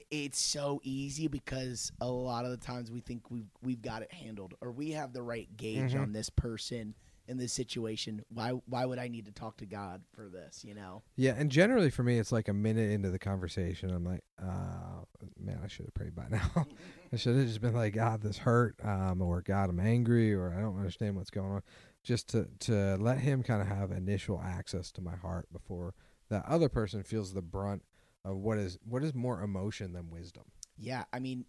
it's 0.10 0.40
so 0.40 0.82
easy 0.84 1.30
because 1.30 1.90
a 2.02 2.08
lot 2.08 2.44
of 2.44 2.52
the 2.52 2.58
times 2.58 2.92
we 2.92 3.00
think 3.00 3.32
we've 3.32 3.48
we've 3.62 3.82
got 3.82 4.02
it 4.02 4.12
handled 4.12 4.54
or 4.60 4.70
we 4.72 4.92
have 4.92 5.14
the 5.14 5.22
right 5.22 5.48
gauge 5.56 5.94
Mhm. 5.94 6.02
on 6.02 6.12
this 6.12 6.30
person 6.30 6.96
in 7.32 7.38
this 7.38 7.54
situation. 7.54 8.22
Why 8.30 8.52
why 8.68 8.86
would 8.86 9.00
I 9.00 9.08
need 9.08 9.26
to 9.26 9.32
talk 9.32 9.58
to 9.58 9.66
God 9.66 10.04
for 10.14 10.30
this? 10.30 10.64
You 10.64 10.76
know? 10.76 11.02
Yeah, 11.16 11.34
and 11.36 11.50
generally 11.50 11.90
for 11.90 12.04
me, 12.04 12.20
it's 12.20 12.32
like 12.32 12.50
a 12.50 12.54
minute 12.54 12.92
into 12.92 13.10
the 13.10 13.18
conversation, 13.18 13.90
I'm 13.90 14.04
like, 14.06 14.24
uh, 14.40 15.06
"Man, 15.40 15.60
I 15.64 15.68
should 15.68 15.86
have 15.86 15.94
prayed 15.94 16.14
by 16.14 16.28
now. 16.30 16.68
I 17.12 17.16
should 17.16 17.36
have 17.38 17.48
just 17.48 17.62
been 17.62 17.74
like, 17.74 17.94
God, 17.94 18.22
this 18.22 18.38
hurt, 18.38 18.76
um, 18.84 19.22
or 19.22 19.42
God, 19.42 19.70
I'm 19.70 19.80
angry, 19.80 20.34
or 20.34 20.54
I 20.54 20.62
don't 20.62 20.78
understand 20.78 21.16
what's 21.16 21.32
going 21.32 21.52
on." 21.52 21.64
Just 22.04 22.28
to 22.30 22.48
to 22.60 22.98
let 22.98 23.20
Him 23.20 23.42
kind 23.42 23.62
of 23.62 23.68
have 23.68 23.92
initial 23.92 24.42
access 24.44 24.92
to 24.92 25.02
my 25.02 25.16
heart 25.16 25.48
before 25.52 25.96
that 26.30 26.46
other 26.46 26.70
person 26.70 27.04
feels 27.04 27.34
the 27.34 27.42
brunt 27.42 27.84
of 28.26 28.38
what 28.38 28.58
is 28.58 28.78
what 28.84 29.04
is 29.04 29.16
more 29.16 29.42
emotion 29.42 29.94
than 29.94 30.10
wisdom. 30.10 30.44
Yeah, 30.78 31.06
I 31.14 31.20
mean, 31.20 31.46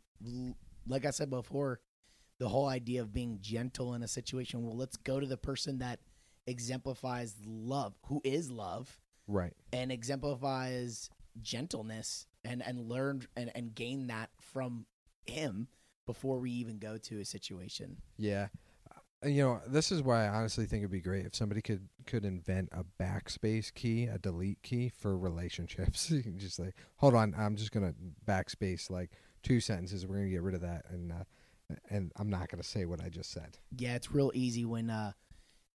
like 0.86 1.04
I 1.04 1.10
said 1.10 1.30
before, 1.30 1.80
the 2.38 2.48
whole 2.48 2.68
idea 2.68 3.00
of 3.02 3.12
being 3.12 3.38
gentle 3.40 3.94
in 3.94 4.02
a 4.02 4.08
situation. 4.08 4.62
Well, 4.64 4.76
let's 4.76 4.96
go 4.96 5.20
to 5.20 5.26
the 5.26 5.36
person 5.36 5.78
that 5.78 6.00
exemplifies 6.46 7.36
love, 7.46 7.94
who 8.06 8.20
is 8.24 8.50
love, 8.50 8.98
Right. 9.26 9.54
and 9.72 9.92
exemplifies 9.92 11.08
gentleness, 11.40 12.26
and 12.44 12.62
and 12.62 12.88
learn 12.88 13.26
and 13.36 13.50
and 13.54 13.74
gain 13.74 14.08
that 14.08 14.30
from 14.40 14.86
him 15.26 15.68
before 16.06 16.38
we 16.40 16.50
even 16.50 16.78
go 16.78 16.98
to 16.98 17.20
a 17.20 17.24
situation. 17.24 17.96
Yeah. 18.18 18.48
uh, 19.24 19.28
you 19.28 19.40
know, 19.42 19.60
this 19.68 19.92
is 19.92 20.02
why 20.02 20.24
I 20.26 20.28
honestly 20.28 20.66
think 20.66 20.80
it'd 20.80 20.90
be 20.90 21.00
great 21.00 21.24
if 21.26 21.34
somebody 21.34 21.62
could 21.62 21.88
could 22.06 22.24
invent 22.24 22.70
a 22.72 22.84
backspace 23.00 23.72
key, 23.72 24.04
a 24.06 24.18
delete 24.18 24.62
key 24.62 24.88
for 24.88 25.16
relationships. 25.16 26.10
you 26.10 26.22
can 26.22 26.38
just 26.38 26.58
like, 26.58 26.74
hold 26.96 27.14
on, 27.14 27.34
I'm 27.38 27.54
just 27.56 27.70
gonna 27.72 27.94
backspace 28.26 28.90
like 28.90 29.10
two 29.44 29.60
sentences. 29.60 30.04
We're 30.06 30.16
gonna 30.16 30.28
get 30.30 30.42
rid 30.42 30.56
of 30.56 30.60
that, 30.62 30.86
and 30.90 31.12
uh, 31.12 31.24
and 31.90 32.12
I'm 32.16 32.30
not 32.30 32.48
gonna 32.48 32.62
say 32.62 32.84
what 32.84 33.00
I 33.02 33.08
just 33.08 33.30
said. 33.30 33.58
Yeah, 33.76 33.94
it's 33.94 34.12
real 34.12 34.30
easy 34.34 34.64
when 34.64 34.90
uh, 34.90 35.12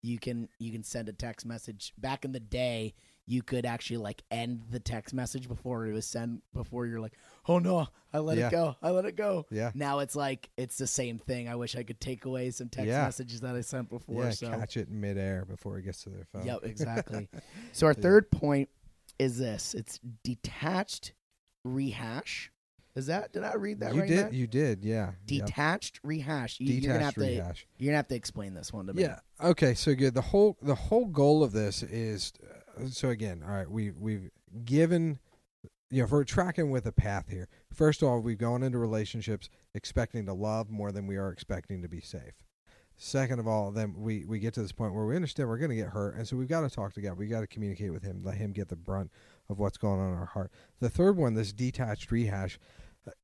you 0.01 0.19
can 0.19 0.49
you 0.59 0.71
can 0.71 0.83
send 0.83 1.09
a 1.09 1.13
text 1.13 1.45
message. 1.45 1.93
Back 1.97 2.25
in 2.25 2.31
the 2.31 2.39
day, 2.39 2.93
you 3.25 3.41
could 3.43 3.65
actually 3.65 3.97
like 3.97 4.23
end 4.31 4.63
the 4.69 4.79
text 4.79 5.13
message 5.13 5.47
before 5.47 5.85
it 5.87 5.93
was 5.93 6.05
sent. 6.05 6.41
Before 6.53 6.85
you're 6.85 7.01
like, 7.01 7.13
oh 7.47 7.59
no, 7.59 7.87
I 8.13 8.19
let 8.19 8.37
Yeah. 8.37 8.47
it 8.47 8.51
go. 8.51 8.75
I 8.81 8.91
let 8.91 9.05
it 9.05 9.15
go. 9.17 9.45
Yeah, 9.51 9.71
Now 9.73 9.99
it's 9.99 10.15
like 10.15 10.49
it's 10.55 10.77
the 10.77 10.87
same 10.87 11.17
thing. 11.19 11.49
I 11.49 11.55
wish 11.55 11.75
I 11.75 11.83
could 11.83 11.99
take 11.99 12.25
away 12.25 12.51
some 12.51 12.69
text 12.69 12.87
Yeah. 12.87 13.03
messages 13.03 13.41
that 13.41 13.55
I 13.55 13.61
sent 13.61 13.89
before. 13.89 14.23
yeah, 14.23 14.29
so 14.31 14.49
catch 14.49 14.77
it 14.77 14.87
in 14.87 15.01
midair 15.01 15.45
before 15.45 15.77
it 15.77 15.83
gets 15.83 16.03
to 16.03 16.09
their 16.09 16.25
phone. 16.31 16.45
Yep, 16.45 16.59
exactly. 16.63 17.27
so 17.73 17.87
our 17.87 17.93
Yeah. 17.97 18.01
third 18.03 18.31
point 18.31 18.69
is 19.19 19.37
this: 19.39 19.73
it's 19.73 19.99
detached 20.23 21.13
rehash. 21.65 22.51
Is 22.97 23.05
that 23.05 23.31
did 23.31 23.43
I 23.43 23.53
read 23.53 23.79
that 23.81 23.93
you 23.93 24.01
right? 24.01 24.09
did, 24.09 24.23
Matt? 24.23 24.33
you 24.33 24.47
did, 24.47 24.83
yeah. 24.83 25.11
Yep. 25.27 25.45
detached 25.45 25.99
rehash. 26.03 26.59
You, 26.59 26.73
you're 26.73 26.93
gonna 26.93 27.05
have 27.05 27.13
Detached 27.13 27.35
to 27.35 27.41
rehash. 27.41 27.67
you're 27.77 27.89
gonna 27.91 27.97
have 27.97 28.07
to 28.07 28.15
explain 28.15 28.55
this 28.55 28.73
one 28.73 28.87
to 28.87 28.93
me. 28.93 29.03
Yeah. 29.03 29.19
Okay. 29.41 29.75
So 29.75 29.93
good. 29.93 30.15
The 30.15 30.21
whole 30.21 30.57
the 30.63 30.73
whole 30.73 31.05
goal 31.05 31.43
of 31.43 31.51
this 31.51 31.83
is 31.83 32.33
uh, 32.43 32.87
so 32.89 33.09
again. 33.09 33.43
All 33.47 33.53
right. 33.53 33.69
We 33.69 33.91
we've 33.91 34.31
given. 34.65 35.19
You 35.89 35.99
know, 35.99 36.03
if 36.03 36.11
we're 36.11 36.25
tracking 36.25 36.69
with 36.69 36.85
a 36.85 36.91
path 36.91 37.29
here, 37.29 37.47
first 37.71 38.01
of 38.01 38.09
all, 38.09 38.19
we've 38.19 38.37
gone 38.37 38.61
into 38.61 38.77
relationships 38.77 39.47
expecting 39.73 40.25
to 40.25 40.33
love 40.33 40.69
more 40.69 40.91
than 40.91 41.07
we 41.07 41.15
are 41.15 41.31
expecting 41.31 41.81
to 41.81 41.87
be 41.87 42.01
safe. 42.01 42.33
Second 42.97 43.39
of 43.39 43.47
all, 43.47 43.71
then 43.71 43.93
we, 43.95 44.25
we 44.25 44.39
get 44.39 44.53
to 44.55 44.61
this 44.61 44.73
point 44.73 44.93
where 44.93 45.05
we 45.05 45.15
understand 45.15 45.47
we're 45.47 45.59
going 45.59 45.69
to 45.69 45.77
get 45.77 45.89
hurt, 45.89 46.15
and 46.15 46.27
so 46.27 46.35
we've 46.35 46.49
got 46.49 46.61
to 46.61 46.69
talk 46.69 46.91
to 46.93 47.01
God. 47.01 47.17
We've 47.17 47.29
got 47.29 47.41
to 47.41 47.47
communicate 47.47 47.93
with 47.93 48.03
Him, 48.03 48.21
let 48.21 48.35
Him 48.35 48.51
get 48.51 48.67
the 48.69 48.75
brunt 48.75 49.11
of 49.49 49.59
what's 49.59 49.77
going 49.77 50.01
on 50.01 50.11
in 50.11 50.17
our 50.17 50.25
heart. 50.25 50.51
The 50.81 50.89
third 50.89 51.15
one, 51.15 51.35
this 51.35 51.53
detached 51.53 52.11
rehash, 52.11 52.59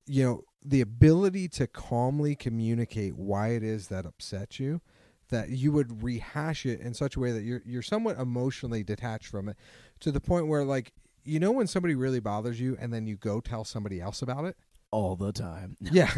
you 0.06 0.24
know, 0.24 0.44
the 0.64 0.82
ability 0.82 1.48
to 1.50 1.68
calmly 1.68 2.36
communicate 2.36 3.16
why 3.18 3.50
it 3.50 3.64
is 3.64 3.88
that 3.90 4.06
upsets 4.06 4.60
you, 4.60 4.82
that 5.30 5.50
you 5.50 5.72
would 5.72 6.04
rehash 6.04 6.66
it 6.66 6.80
in 6.80 6.94
such 6.94 7.16
a 7.16 7.20
way 7.20 7.32
that 7.32 7.44
you're 7.44 7.62
you're 7.66 7.82
somewhat 7.82 8.18
emotionally 8.20 8.84
detached 8.84 9.28
from 9.28 9.50
it, 9.50 9.58
to 10.00 10.12
the 10.12 10.22
point 10.22 10.48
where 10.48 10.64
like 10.64 10.94
you 11.26 11.40
know 11.40 11.52
when 11.52 11.68
somebody 11.68 11.96
really 11.96 12.20
bothers 12.20 12.60
you, 12.60 12.78
and 12.80 12.94
then 12.94 13.08
you 13.08 13.16
go 13.16 13.40
tell 13.42 13.64
somebody 13.64 14.00
else 14.02 14.22
about 14.22 14.46
it. 14.46 14.56
all 14.92 15.16
the 15.16 15.32
time. 15.32 15.76
Yeah, 15.92 16.12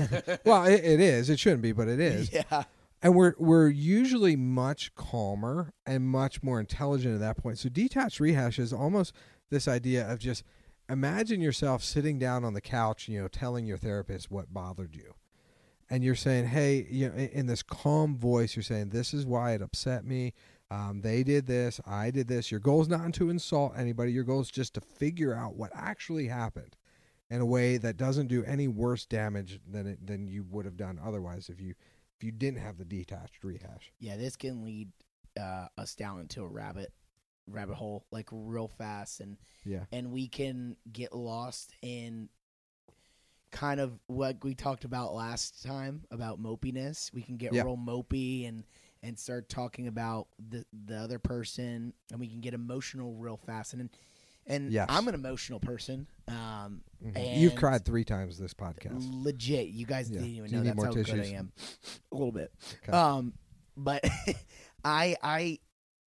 well, 0.46 0.66
it, 0.66 0.84
it 0.84 1.00
is. 1.00 1.30
It 1.30 1.40
shouldn't 1.40 1.62
be, 1.62 1.72
but 1.72 1.88
it 1.88 2.00
is 2.00 2.32
Yeah, 2.32 2.64
and 3.02 3.16
we're 3.16 3.34
we're 3.38 3.70
usually 3.70 4.36
much 4.36 4.94
calmer 4.96 5.74
and 5.86 6.04
much 6.08 6.44
more 6.44 6.60
intelligent 6.60 7.14
at 7.16 7.20
that 7.22 7.38
point. 7.38 7.58
So 7.60 7.70
detached 7.70 8.20
rehash 8.20 8.60
is 8.60 8.74
almost 8.74 9.14
this 9.50 9.68
idea 9.68 10.12
of 10.12 10.20
just 10.20 10.44
imagine 10.90 11.42
yourself 11.42 11.84
sitting 11.84 12.20
down 12.20 12.44
on 12.44 12.54
the 12.54 12.62
couch, 12.62 13.08
you 13.08 13.22
know, 13.22 13.28
telling 13.28 13.66
your 13.66 13.78
therapist 13.78 14.30
what 14.32 14.54
bothered 14.54 14.96
you. 14.96 15.14
And 15.90 16.04
you're 16.04 16.16
saying, 16.16 16.48
"Hey, 16.48 16.88
you 16.90 17.10
know, 17.10 17.16
in- 17.16 17.46
this 17.46 17.62
calm 17.62 18.18
voice, 18.18 18.56
you're 18.56 18.64
saying 18.64 18.90
this 18.90 19.14
is 19.14 19.26
why 19.26 19.54
it 19.54 19.62
upset 19.62 20.04
me. 20.04 20.34
Um, 20.72 21.02
they 21.02 21.24
did 21.24 21.46
this, 21.46 21.80
I 21.86 22.10
did 22.10 22.28
this. 22.28 22.50
Your 22.50 22.60
goal 22.60 22.82
is 22.82 22.88
not 22.88 23.14
to 23.16 23.30
insult 23.30 23.74
anybody. 23.78 24.12
Your 24.12 24.24
goal 24.24 24.42
is 24.42 24.50
just 24.50 24.74
to 24.74 24.82
figure 24.82 25.34
out 25.36 25.56
what 25.56 25.72
actually 25.76 26.28
happened 26.28 26.76
in 27.30 27.40
a 27.40 27.46
way 27.46 27.78
that 27.78 27.98
doesn't 27.98 28.28
do 28.28 28.44
any 28.46 28.68
worse 28.68 29.06
damage 29.06 29.60
than 29.68 29.86
it 29.86 30.06
than 30.08 30.28
you 30.28 30.44
would 30.50 30.66
have 30.66 30.78
done 30.78 31.00
otherwise 31.04 31.50
if 31.50 31.62
you 31.62 31.76
if 32.18 32.24
you 32.24 32.32
didn't 32.32 32.60
have 32.62 32.78
the 32.78 32.86
detached 32.86 33.44
rehash. 33.44 33.92
yeah. 34.00 34.16
This 34.18 34.36
can 34.36 34.64
lead 34.64 34.90
uh, 35.40 35.68
us 35.78 35.94
down 35.96 36.20
into 36.20 36.42
a 36.44 36.48
rabbit 36.48 36.92
rabbit 37.48 37.76
hole 37.76 38.06
like 38.12 38.28
real 38.32 38.68
fast, 38.68 39.20
and 39.20 39.38
Yeah. 39.64 39.86
and 39.92 40.12
we 40.12 40.28
can 40.28 40.78
get 40.92 41.14
lost 41.14 41.74
in 41.82 42.30
kind 43.52 43.80
of 43.80 44.00
what 44.08 44.44
we 44.44 44.54
talked 44.54 44.84
about 44.84 45.14
last 45.14 45.64
time 45.64 46.04
about 46.12 46.42
mopiness. 46.42 47.14
We 47.14 47.22
can 47.22 47.38
get 47.38 47.54
Yeah. 47.54 47.64
real 47.64 47.78
mopey 47.78 48.48
and 48.48 48.64
and 49.04 49.20
start 49.20 49.50
talking 49.50 49.88
about 49.88 50.28
the 50.40 50.66
the 50.74 50.98
other 50.98 51.20
person, 51.20 51.94
and 52.12 52.20
we 52.20 52.28
can 52.28 52.42
get 52.42 52.54
emotional 52.54 53.14
real 53.16 53.38
fast. 53.38 53.74
And 53.74 53.90
and 54.48 54.72
Yes. 54.72 54.88
I'm 54.90 55.08
an 55.08 55.16
emotional 55.16 55.60
person. 55.60 56.08
Um, 56.28 56.84
Mhm. 57.04 57.40
You've 57.40 57.56
cried 57.56 57.84
three 57.86 58.04
times 58.04 58.38
this 58.38 58.54
podcast. 58.54 58.98
legit. 59.24 59.70
You 59.70 59.86
guys 59.88 60.10
Yeah. 60.10 60.20
didn't 60.20 60.36
even 60.36 60.52
know 60.52 60.64
that's 60.64 60.84
how 60.84 60.92
good? 60.92 61.20
I 61.20 61.26
am. 61.30 61.52
A 62.12 62.16
little 62.16 62.32
bit. 62.32 62.52
Okay. 62.84 62.92
Um, 62.92 63.34
but 63.78 64.04
I 64.84 65.16
I 65.24 65.60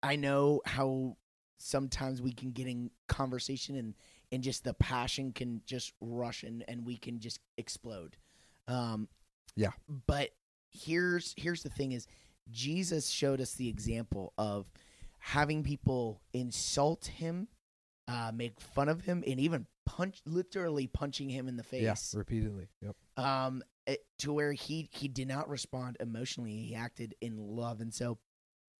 I 0.01 0.15
know 0.15 0.61
how 0.65 1.17
sometimes 1.63 2.21
we 2.21 2.33
can 2.33 2.51
get 2.51 2.67
in 2.67 2.91
conversation 3.07 3.75
and 3.77 3.93
and 4.31 4.43
just 4.43 4.63
the 4.63 4.73
passion 4.73 5.31
can 5.31 5.61
just 5.65 5.93
rush 6.01 6.43
and 6.43 6.63
and 6.67 6.85
we 6.85 6.97
can 6.97 7.19
just 7.19 7.39
explode. 7.57 8.17
Um, 8.67 9.07
Yeah. 9.55 9.71
But 10.07 10.29
here's 10.71 11.33
here's 11.37 11.63
the 11.63 11.69
thing 11.69 11.93
is 11.93 12.07
Jesus 12.51 13.09
showed 13.09 13.39
us 13.39 13.53
the 13.53 13.69
example 13.69 14.33
of 14.37 14.65
having 15.19 15.63
people 15.63 16.21
insult 16.33 17.05
him, 17.05 17.47
uh, 18.09 18.31
make 18.33 18.59
fun 18.59 18.89
of 18.89 19.01
him, 19.01 19.23
and 19.25 19.39
even 19.39 19.65
punch, 19.85 20.21
literally 20.25 20.87
punching 20.87 21.29
him 21.29 21.47
in 21.47 21.55
the 21.55 21.63
yeah, 21.71 21.93
face 21.93 22.13
repeatedly. 22.13 22.67
Yep. 22.81 22.95
um 23.17 23.63
it, 23.85 24.05
to 24.19 24.33
where 24.33 24.51
he 24.51 24.89
he 24.91 25.07
did 25.07 25.27
not 25.27 25.49
respond 25.49 25.97
emotionally 25.99 26.55
he 26.55 26.73
acted 26.73 27.15
in 27.19 27.37
love 27.37 27.81
and 27.81 27.93
so 27.93 28.17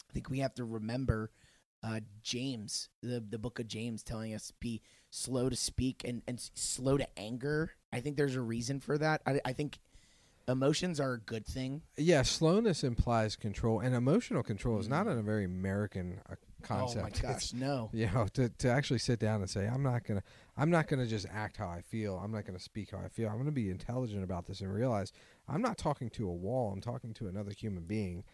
i 0.10 0.14
think 0.14 0.30
we 0.30 0.40
have 0.40 0.54
to 0.54 0.64
remember 0.64 1.30
uh 1.84 2.00
james 2.22 2.90
the 3.02 3.20
the 3.30 3.38
book 3.38 3.60
of 3.60 3.68
james 3.68 4.04
telling 4.04 4.34
us 4.34 4.52
be 4.60 4.82
slow 5.10 5.50
to 5.50 5.56
speak 5.56 6.02
and 6.06 6.22
and 6.28 6.40
slow 6.56 6.98
to 6.98 7.08
anger 7.20 7.72
i 7.92 8.00
think 8.00 8.16
there's 8.18 8.36
a 8.36 8.42
reason 8.42 8.80
for 8.80 8.98
that 8.98 9.22
i 9.26 9.40
i 9.46 9.54
think 9.54 9.80
emotions 10.48 11.00
are 11.00 11.14
a 11.14 11.20
good 11.20 11.46
thing 11.46 11.82
Yeah, 11.96 12.22
slowness 12.24 12.84
implies 12.84 13.38
control, 13.38 13.80
and 13.80 13.96
emotional 13.96 14.44
control 14.44 14.78
is 14.78 14.90
not 14.90 15.06
Mhm. 15.06 15.20
a 15.20 15.22
very 15.22 15.46
American 15.46 16.20
uh, 16.30 16.36
concept. 16.62 17.00
oh 17.00 17.02
my 17.04 17.08
It's- 17.08 17.22
gosh 17.22 17.54
no 17.54 17.90
you 17.94 18.08
know, 18.08 18.28
to, 18.34 18.50
to 18.50 18.70
actually 18.70 19.00
sit 19.00 19.20
down 19.20 19.40
and 19.40 19.50
say, 19.50 19.68
I'm 19.68 19.84
not 19.84 20.04
gonna, 20.04 20.22
I'm 20.58 20.70
not 20.70 20.88
gonna 20.88 21.06
just 21.08 21.28
act 21.32 21.56
how 21.56 21.70
I 21.70 21.80
feel. 21.82 22.18
I'm 22.18 22.32
not 22.34 22.44
gonna 22.46 22.60
speak 22.60 22.92
how 22.92 22.98
I 22.98 23.08
feel. 23.08 23.30
I'm 23.30 23.38
gonna 23.38 23.52
be 23.54 23.70
intelligent 23.70 24.22
about 24.22 24.46
this 24.46 24.60
and 24.60 24.74
realize 24.74 25.14
I'm 25.48 25.62
not 25.62 25.78
talking 25.78 26.10
to 26.10 26.28
a 26.28 26.34
wall. 26.34 26.74
I'm 26.74 26.82
talking 26.82 27.14
to 27.16 27.28
another 27.28 27.52
human 27.58 27.84
being. 27.86 28.26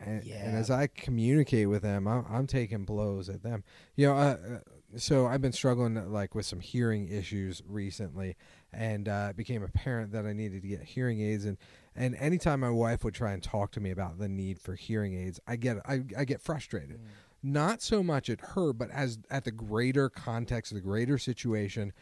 And, 0.00 0.22
and 0.22 0.56
as 0.56 0.70
I 0.70 0.86
communicate 0.86 1.68
with 1.68 1.82
them, 1.82 2.06
I'm, 2.06 2.24
I'm 2.30 2.46
taking 2.46 2.84
blows 2.84 3.28
at 3.28 3.42
them. 3.42 3.64
You 3.96 4.08
know, 4.08 4.14
uh, 4.14 4.18
uh, 4.18 4.58
so 4.96 5.26
I've 5.26 5.42
been 5.42 5.52
struggling 5.52 5.96
uh, 5.96 6.06
like 6.06 6.34
with 6.34 6.46
some 6.46 6.60
hearing 6.60 7.08
issues 7.08 7.62
recently, 7.66 8.36
and 8.72 9.08
uh, 9.08 9.28
it 9.30 9.36
became 9.36 9.62
apparent 9.62 10.12
that 10.12 10.24
I 10.24 10.32
needed 10.32 10.62
to 10.62 10.68
get 10.68 10.82
hearing 10.82 11.20
aids. 11.20 11.44
And 11.44 11.58
and 11.96 12.14
anytime 12.16 12.60
my 12.60 12.70
wife 12.70 13.02
would 13.02 13.14
try 13.14 13.32
and 13.32 13.42
talk 13.42 13.72
to 13.72 13.80
me 13.80 13.90
about 13.90 14.18
the 14.18 14.28
need 14.28 14.60
for 14.60 14.76
hearing 14.76 15.14
aids, 15.14 15.40
I 15.48 15.56
get 15.56 15.78
I, 15.84 16.04
I 16.16 16.24
get 16.24 16.40
frustrated 16.40 17.00
not 17.42 17.80
so 17.82 18.02
much 18.02 18.28
at 18.28 18.40
her, 18.40 18.72
but 18.72 18.90
as 18.90 19.18
at 19.30 19.44
the 19.44 19.50
greater 19.50 20.08
context, 20.08 20.72
of 20.72 20.76
the 20.76 20.82
greater 20.82 21.18
situation 21.18 21.92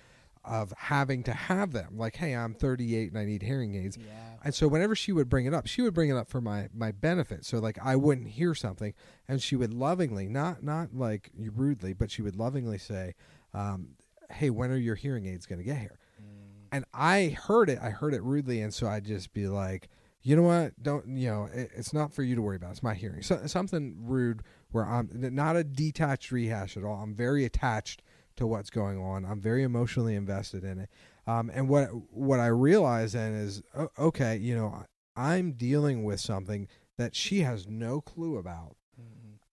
of 0.46 0.72
having 0.76 1.22
to 1.24 1.32
have 1.32 1.72
them. 1.72 1.96
Like, 1.96 2.16
hey, 2.16 2.34
I'm 2.34 2.54
38 2.54 3.10
and 3.10 3.18
I 3.18 3.24
need 3.24 3.42
hearing 3.42 3.74
aids. 3.74 3.98
yeah 3.98 4.36
And 4.44 4.54
so 4.54 4.68
whenever 4.68 4.94
she 4.94 5.12
would 5.12 5.28
bring 5.28 5.46
it 5.46 5.52
up, 5.52 5.66
she 5.66 5.82
would 5.82 5.94
bring 5.94 6.08
it 6.08 6.16
up 6.16 6.28
for 6.28 6.40
my 6.40 6.68
my 6.72 6.92
benefit. 6.92 7.44
So 7.44 7.58
like 7.58 7.78
I 7.82 7.96
wouldn't 7.96 8.28
hear 8.28 8.54
something, 8.54 8.94
and 9.28 9.42
she 9.42 9.56
would 9.56 9.74
lovingly, 9.74 10.28
not 10.28 10.62
not 10.62 10.94
like 10.94 11.30
rudely, 11.36 11.92
but 11.92 12.10
she 12.10 12.22
would 12.22 12.36
lovingly 12.36 12.78
say, 12.78 13.14
um, 13.52 13.96
"Hey, 14.30 14.50
when 14.50 14.70
are 14.70 14.76
your 14.76 14.94
hearing 14.94 15.26
aids 15.26 15.46
going 15.46 15.58
to 15.58 15.64
get 15.64 15.78
here?" 15.78 15.98
And 16.72 16.84
I 16.94 17.36
heard 17.46 17.68
it. 17.68 17.78
I 17.80 17.90
heard 17.90 18.14
it 18.14 18.22
rudely, 18.22 18.60
and 18.60 18.72
so 18.72 18.86
I'd 18.86 19.04
just 19.04 19.32
be 19.32 19.48
like, 19.48 19.88
"You 20.22 20.36
know 20.36 20.42
what? 20.42 20.80
Don't 20.82 21.08
you 21.08 21.28
know? 21.28 21.48
It, 21.52 21.70
it's 21.76 21.92
not 21.92 22.12
for 22.12 22.22
you 22.22 22.34
to 22.36 22.42
worry 22.42 22.56
about. 22.56 22.70
It's 22.72 22.82
my 22.82 22.94
hearing. 22.94 23.22
So, 23.22 23.46
something 23.46 23.96
rude 24.00 24.42
where 24.70 24.84
I'm 24.84 25.08
not 25.12 25.56
a 25.56 25.64
detached 25.64 26.30
rehash 26.30 26.76
at 26.76 26.84
all. 26.84 27.02
I'm 27.02 27.14
very 27.14 27.44
attached 27.44 28.02
to 28.36 28.46
what's 28.46 28.70
going 28.70 28.98
on. 28.98 29.24
I'm 29.24 29.40
very 29.40 29.62
emotionally 29.62 30.14
invested 30.14 30.64
in 30.64 30.78
it. 30.80 30.90
Um, 31.26 31.50
and 31.52 31.68
what 31.68 31.88
what 32.10 32.40
I 32.40 32.46
realize 32.46 33.12
then 33.12 33.34
is, 33.34 33.62
okay, 33.98 34.36
you 34.36 34.54
know, 34.54 34.84
I'm 35.16 35.52
dealing 35.52 36.04
with 36.04 36.20
something 36.20 36.68
that 36.98 37.14
she 37.14 37.40
has 37.40 37.66
no 37.66 38.00
clue 38.00 38.36
about 38.36 38.76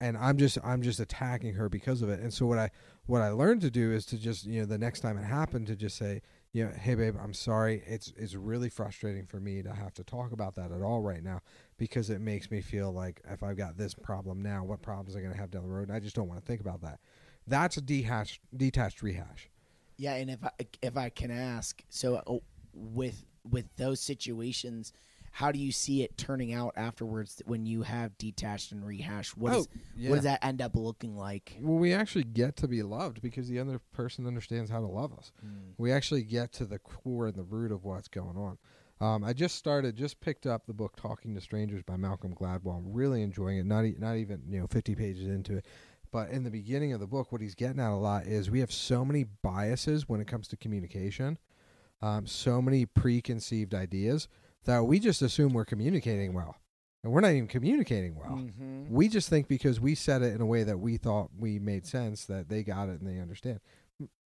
and 0.04 0.18
I'm 0.18 0.36
just 0.36 0.58
I'm 0.62 0.82
just 0.82 1.00
attacking 1.00 1.54
her 1.54 1.70
because 1.70 2.02
of 2.02 2.10
it. 2.10 2.20
And 2.20 2.32
so 2.32 2.44
what 2.44 2.58
I 2.58 2.70
what 3.06 3.22
I 3.22 3.30
learned 3.30 3.62
to 3.62 3.70
do 3.70 3.90
is 3.90 4.04
to 4.06 4.18
just 4.18 4.44
you 4.44 4.60
know 4.60 4.66
the 4.66 4.76
next 4.76 5.00
time 5.00 5.16
it 5.16 5.24
happened 5.24 5.66
to 5.68 5.76
just 5.76 5.96
say 5.96 6.20
you 6.52 6.64
know 6.64 6.72
hey 6.78 6.94
babe 6.94 7.16
I'm 7.22 7.32
sorry 7.32 7.82
it's 7.86 8.12
it's 8.16 8.34
really 8.34 8.68
frustrating 8.68 9.26
for 9.26 9.40
me 9.40 9.62
to 9.62 9.72
have 9.72 9.94
to 9.94 10.04
talk 10.04 10.32
about 10.32 10.56
that 10.56 10.72
at 10.72 10.82
all 10.82 11.00
right 11.00 11.22
now 11.22 11.40
because 11.78 12.10
it 12.10 12.20
makes 12.20 12.50
me 12.50 12.60
feel 12.60 12.92
like 12.92 13.22
if 13.30 13.42
I've 13.42 13.56
got 13.56 13.78
this 13.78 13.94
problem 13.94 14.42
now 14.42 14.62
what 14.62 14.82
problems 14.82 15.14
am 15.14 15.20
I 15.20 15.22
going 15.22 15.34
to 15.34 15.40
have 15.40 15.50
down 15.50 15.62
the 15.62 15.68
road 15.70 15.88
and 15.88 15.96
I 15.96 16.00
just 16.00 16.16
don't 16.16 16.28
want 16.28 16.40
to 16.40 16.46
think 16.46 16.60
about 16.60 16.82
that. 16.82 17.00
That's 17.46 17.76
a 17.76 17.80
detached 17.80 18.40
detached 18.56 19.02
rehash. 19.02 19.50
Yeah, 19.96 20.14
and 20.14 20.30
if 20.30 20.44
I 20.44 20.50
if 20.82 20.96
I 20.96 21.08
can 21.08 21.30
ask, 21.30 21.82
so 21.88 22.16
uh, 22.16 22.38
with 22.72 23.24
with 23.48 23.66
those 23.76 24.00
situations, 24.00 24.92
how 25.30 25.52
do 25.52 25.58
you 25.58 25.72
see 25.72 26.02
it 26.02 26.16
turning 26.16 26.52
out 26.52 26.74
afterwards 26.76 27.42
when 27.44 27.66
you 27.66 27.82
have 27.82 28.16
detached 28.18 28.72
and 28.72 28.86
rehashed? 28.86 29.36
What, 29.36 29.52
oh, 29.52 29.58
is, 29.58 29.68
yeah. 29.96 30.10
what 30.10 30.16
does 30.16 30.24
that 30.24 30.44
end 30.44 30.62
up 30.62 30.76
looking 30.76 31.16
like? 31.16 31.56
Well, 31.60 31.76
we 31.76 31.92
actually 31.92 32.24
get 32.24 32.56
to 32.58 32.68
be 32.68 32.82
loved 32.82 33.20
because 33.20 33.48
the 33.48 33.58
other 33.58 33.80
person 33.92 34.26
understands 34.26 34.70
how 34.70 34.80
to 34.80 34.86
love 34.86 35.12
us. 35.12 35.32
We 35.76 35.92
actually 35.92 36.22
get 36.22 36.52
to 36.54 36.64
the 36.64 36.78
core 36.78 37.26
and 37.26 37.34
the 37.34 37.42
root 37.42 37.72
of 37.72 37.84
what's 37.84 38.08
going 38.08 38.36
on. 38.36 38.58
Um, 39.00 39.24
I 39.24 39.32
just 39.32 39.56
started, 39.56 39.96
just 39.96 40.20
picked 40.20 40.46
up 40.46 40.66
the 40.66 40.72
book 40.72 40.94
"Talking 40.96 41.34
to 41.34 41.40
Strangers" 41.40 41.82
by 41.82 41.96
Malcolm 41.96 42.32
Gladwell. 42.32 42.78
I'm 42.78 42.92
really 42.92 43.22
enjoying 43.22 43.58
it. 43.58 43.66
Not 43.66 43.84
e- 43.84 43.96
not 43.98 44.16
even 44.16 44.42
you 44.48 44.60
know 44.60 44.68
50 44.68 44.94
pages 44.94 45.26
into 45.26 45.56
it, 45.56 45.66
but 46.14 46.30
in 46.30 46.44
the 46.44 46.50
beginning 46.50 46.92
of 46.92 47.00
the 47.00 47.08
book, 47.08 47.32
what 47.32 47.40
he's 47.40 47.56
getting 47.56 47.80
at 47.80 47.90
a 47.90 47.96
lot 47.96 48.24
is 48.24 48.48
we 48.48 48.60
have 48.60 48.70
so 48.70 49.04
many 49.04 49.24
biases 49.42 50.08
when 50.08 50.20
it 50.20 50.28
comes 50.28 50.46
to 50.46 50.56
communication, 50.56 51.36
um, 52.02 52.24
so 52.24 52.62
many 52.62 52.86
preconceived 52.86 53.74
ideas 53.74 54.28
that 54.64 54.84
we 54.84 55.00
just 55.00 55.22
assume 55.22 55.52
we're 55.52 55.64
communicating 55.64 56.32
well, 56.32 56.54
and 57.02 57.12
we're 57.12 57.20
not 57.20 57.32
even 57.32 57.48
communicating 57.48 58.14
well. 58.14 58.36
Mhm. 58.36 58.88
We 58.90 59.08
just 59.08 59.28
think 59.28 59.48
because 59.48 59.80
we 59.80 59.96
said 59.96 60.22
it 60.22 60.32
in 60.36 60.40
a 60.40 60.46
way 60.46 60.62
that 60.62 60.78
we 60.78 60.98
thought 60.98 61.30
we 61.36 61.58
made 61.58 61.84
sense 61.84 62.26
that 62.26 62.48
they 62.48 62.62
got 62.62 62.88
it 62.88 63.00
and 63.00 63.08
they 63.08 63.18
understand. 63.18 63.58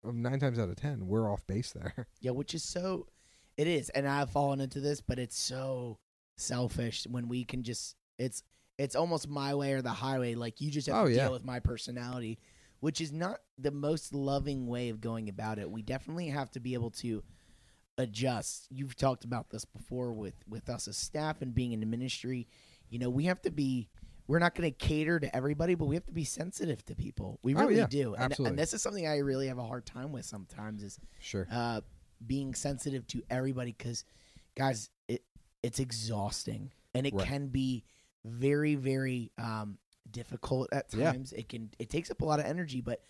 Nine 0.04 0.40
times 0.40 0.58
out 0.58 0.68
of 0.68 0.76
ten, 0.76 1.06
we're 1.08 1.32
off 1.32 1.46
base 1.46 1.72
there. 1.72 2.06
Yeah, 2.20 2.32
which 2.32 2.52
is 2.52 2.62
so. 2.62 3.06
It 3.56 3.66
is, 3.66 3.88
and 3.88 4.06
I've 4.06 4.28
fallen 4.30 4.60
into 4.60 4.80
this, 4.80 5.00
but 5.00 5.18
it's 5.18 5.38
so 5.38 5.98
selfish 6.36 7.06
when 7.06 7.28
we 7.28 7.46
can 7.46 7.62
just. 7.62 7.96
It's 8.18 8.42
it's 8.78 8.94
almost 8.96 9.28
my 9.28 9.54
way 9.54 9.72
or 9.72 9.82
the 9.82 9.90
highway. 9.90 10.34
Like 10.34 10.60
you 10.60 10.70
just 10.70 10.86
have 10.86 10.96
Oh, 10.96 11.04
to 11.08 11.12
yeah. 11.14 11.24
deal 11.24 11.32
with 11.32 11.44
my 11.44 11.60
personality, 11.60 12.38
which 12.80 13.00
is 13.00 13.12
not 13.12 13.40
the 13.58 13.70
most 13.72 14.14
loving 14.14 14.66
way 14.66 14.88
of 14.88 15.00
going 15.00 15.28
about 15.28 15.58
it. 15.58 15.70
We 15.70 15.82
definitely 15.82 16.28
have 16.28 16.50
to 16.52 16.60
be 16.60 16.74
able 16.74 16.90
to 16.92 17.22
adjust. 17.96 18.68
You've 18.70 18.96
talked 18.96 19.24
about 19.24 19.50
this 19.50 19.64
before 19.64 20.12
with 20.12 20.34
with 20.48 20.68
us 20.68 20.88
as 20.88 20.96
staff 20.96 21.42
and 21.42 21.54
being 21.54 21.72
in 21.72 21.80
the 21.80 21.86
ministry. 21.86 22.48
You 22.90 22.98
know, 22.98 23.10
we 23.10 23.24
have 23.24 23.42
to 23.42 23.50
be. 23.50 23.88
We're 24.26 24.38
not 24.40 24.54
going 24.54 24.70
to 24.70 24.76
cater 24.76 25.18
to 25.18 25.34
everybody, 25.34 25.74
but 25.74 25.86
we 25.86 25.94
have 25.94 26.04
to 26.04 26.12
be 26.12 26.24
sensitive 26.24 26.84
to 26.84 26.94
people. 26.94 27.38
We 27.42 27.54
Oh, 27.54 27.60
really 27.60 27.76
yeah, 27.76 27.86
do, 27.86 28.12
and, 28.14 28.24
absolutely. 28.24 28.50
and 28.50 28.58
this 28.58 28.74
is 28.74 28.82
something 28.82 29.06
I 29.08 29.16
really 29.18 29.46
have 29.46 29.56
a 29.56 29.64
hard 29.64 29.86
time 29.86 30.12
with 30.12 30.26
sometimes. 30.26 30.82
Is 30.82 31.00
Sure. 31.18 31.48
uh, 31.50 31.80
being 32.26 32.54
sensitive 32.54 33.06
to 33.06 33.22
everybody 33.30 33.72
because 33.72 34.04
guys 34.54 34.90
it 35.08 35.24
it's 35.62 35.78
exhausting 35.80 36.70
and 36.94 37.06
it 37.06 37.14
Right. 37.14 37.26
can 37.26 37.48
be 37.48 37.84
very 38.24 38.74
very 38.74 39.30
um, 39.38 39.78
difficult 40.10 40.68
at 40.72 40.86
Yeah. 40.94 41.12
times 41.12 41.32
it 41.32 41.48
can 41.48 41.70
it 41.78 41.90
takes 41.90 42.10
up 42.10 42.20
a 42.20 42.24
lot 42.24 42.40
of 42.40 42.46
energy 42.46 42.80
but 42.80 43.02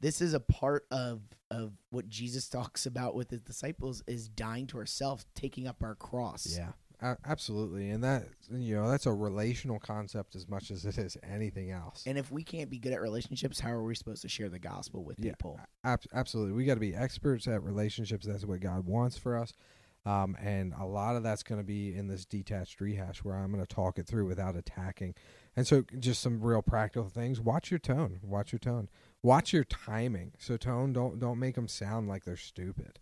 this 0.00 0.20
is 0.20 0.34
a 0.34 0.40
part 0.40 0.86
of 0.90 1.20
of 1.50 1.72
what 1.90 2.08
jesus 2.08 2.48
talks 2.50 2.86
about 2.86 3.14
with 3.14 3.30
his 3.30 3.40
disciples 3.42 4.02
is 4.06 4.28
dying 4.28 4.66
to 4.68 4.78
ourselves 4.78 5.26
taking 5.34 5.66
up 5.66 5.82
our 5.82 5.94
cross 5.94 6.46
Yeah. 6.56 6.72
Absolutely. 7.26 7.90
And 7.90 8.02
that 8.04 8.24
you 8.50 8.74
know, 8.74 8.88
that's 8.90 9.04
a 9.04 9.12
relational 9.12 9.78
concept 9.78 10.34
as 10.34 10.48
much 10.48 10.70
as 10.70 10.86
it 10.86 10.96
is 10.96 11.14
anything 11.22 11.70
else. 11.70 12.02
and 12.06 12.16
if 12.16 12.32
we 12.32 12.42
can't 12.42 12.70
be 12.70 12.78
good 12.78 12.94
at 12.94 13.02
relationships 13.02 13.60
how 13.60 13.70
are 13.70 13.82
we 13.84 13.94
supposed 13.94 14.22
to 14.22 14.28
share 14.30 14.48
the 14.48 14.58
gospel 14.58 15.04
with 15.04 15.18
Yeah. 15.18 15.32
people 15.32 15.60
Ab- 15.84 16.00
absolutely. 16.14 16.54
We 16.54 16.64
got 16.64 16.74
to 16.74 16.80
be 16.80 16.94
experts 16.94 17.46
at 17.48 17.62
relationships. 17.62 18.26
That's 18.26 18.46
what 18.46 18.60
God 18.60 18.86
wants 18.86 19.18
for 19.18 19.36
us. 19.36 19.52
Um, 20.06 20.36
and 20.40 20.72
a 20.78 20.86
lot 20.86 21.16
of 21.16 21.24
that's 21.24 21.42
going 21.42 21.60
to 21.60 21.66
be 21.66 21.92
in 21.92 22.06
this 22.06 22.24
detached 22.24 22.80
rehash 22.80 23.24
where 23.24 23.34
I'm 23.34 23.50
going 23.50 23.64
to 23.64 23.74
talk 23.74 23.98
it 23.98 24.06
through 24.06 24.26
without 24.26 24.54
attacking. 24.54 25.16
And 25.56 25.66
so, 25.66 25.84
just 25.98 26.22
some 26.22 26.40
real 26.40 26.62
practical 26.62 27.08
things. 27.08 27.40
Watch 27.40 27.72
your 27.72 27.80
tone. 27.80 28.20
Watch 28.22 28.52
your 28.52 28.60
tone. 28.60 28.88
Watch 29.22 29.52
your 29.52 29.64
timing. 29.64 30.32
So, 30.38 30.56
tone 30.56 30.92
don't 30.92 31.18
don't 31.18 31.40
make 31.40 31.56
them 31.56 31.66
sound 31.66 32.08
like 32.08 32.24
they're 32.24 32.36
stupid. 32.36 33.00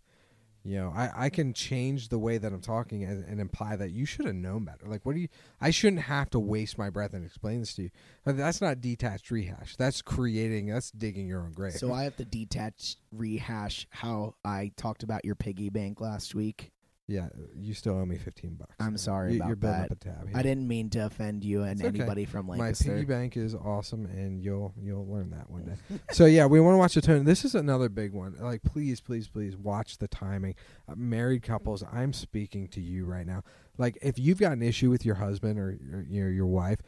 You 0.63 0.77
know, 0.77 0.93
I, 0.95 1.25
I 1.25 1.29
can 1.29 1.53
change 1.53 2.09
the 2.09 2.17
way 2.17 2.39
that 2.39 2.51
I'm 2.51 2.61
talking 2.61 3.03
and, 3.03 3.23
and 3.23 3.39
imply 3.39 3.75
that 3.75 3.91
you 3.91 4.07
should 4.07 4.25
have 4.25 4.33
known 4.33 4.65
better. 4.65 4.87
Like, 4.87 5.05
what 5.05 5.13
do 5.13 5.21
you? 5.21 5.27
I 5.61 5.69
shouldn't 5.69 6.01
have 6.01 6.31
to 6.31 6.39
waste 6.39 6.75
my 6.79 6.89
breath 6.89 7.13
and 7.13 7.23
explain 7.23 7.59
this 7.59 7.75
to 7.75 7.83
you. 7.83 7.89
But 8.23 8.35
that's 8.35 8.61
not 8.61 8.81
detached 8.81 9.29
rehash. 9.29 9.75
That's 9.75 10.01
creating. 10.01 10.65
That's 10.67 10.89
digging 10.89 11.27
your 11.27 11.41
own 11.41 11.51
grave. 11.51 11.73
so 11.73 11.93
i 11.93 12.03
have 12.03 12.15
to 12.17 12.25
detach 12.25 12.95
rehash 13.11 13.85
how 13.91 14.33
i 14.43 14.71
talked 14.75 15.03
about 15.03 15.23
your 15.23 15.35
piggy 15.35 15.69
bank 15.69 16.01
last 16.01 16.33
week 16.33 16.71
Yeah, 17.07 17.29
you 17.55 17.75
still 17.75 17.93
owe 17.99 18.05
me 18.05 18.17
fifteen 18.17 18.55
bucks. 18.55 18.73
I'm 18.79 18.97
sorry 18.97 19.33
you, 19.33 19.37
about 19.37 19.47
You're 19.49 19.55
building 19.57 19.79
that. 19.81 19.91
up 19.91 19.97
a 19.97 20.25
tab. 20.25 20.29
I 20.33 20.41
didn't 20.41 20.67
mean 20.67 20.89
to 20.91 21.05
offend 21.05 21.43
you 21.43 21.61
and 21.61 21.79
It's 21.79 21.87
okay. 21.87 21.99
anybody 21.99 22.25
from 22.25 22.47
like 22.47 22.57
My 22.57 22.65
Lancaster. 22.65 22.93
piggy 22.93 23.05
bank 23.05 23.37
is 23.37 23.53
awesome, 23.53 24.05
and 24.07 24.41
you'll 24.43 24.73
you'll 24.81 25.05
learn 25.07 25.29
that 25.29 25.47
one 25.49 25.65
day. 25.65 25.99
so 26.11 26.25
yeah, 26.25 26.47
we 26.47 26.59
want 26.59 26.73
to 26.73 26.79
watch 26.79 26.95
the 26.95 27.01
tone. 27.01 27.23
This 27.25 27.45
is 27.45 27.53
another 27.53 27.89
big 27.89 28.11
one. 28.13 28.35
Like, 28.39 28.63
please, 28.63 29.01
please, 29.01 29.27
please 29.27 29.55
watch 29.55 29.99
the 29.99 30.07
timing. 30.07 30.55
Uh, 30.89 30.93
married 30.95 31.43
couples, 31.43 31.83
I'm 31.91 32.11
speaking 32.11 32.67
to 32.69 32.81
you 32.81 33.05
right 33.05 33.27
now. 33.27 33.43
Like, 33.77 33.99
if 34.01 34.17
you've 34.17 34.39
got 34.39 34.53
an 34.53 34.63
issue 34.63 34.89
with 34.89 35.05
your 35.05 35.15
husband 35.15 35.59
or, 35.59 35.77
or 35.93 36.05
you 36.09 36.23
know 36.23 36.29
your 36.29 36.47
wife, 36.47 36.79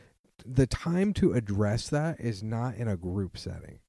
the 0.44 0.66
time 0.66 1.14
to 1.14 1.34
address 1.34 1.90
that 1.90 2.20
is 2.20 2.42
not 2.42 2.74
in 2.76 2.88
a 2.88 2.98
group 2.98 3.38
setting. 3.38 3.80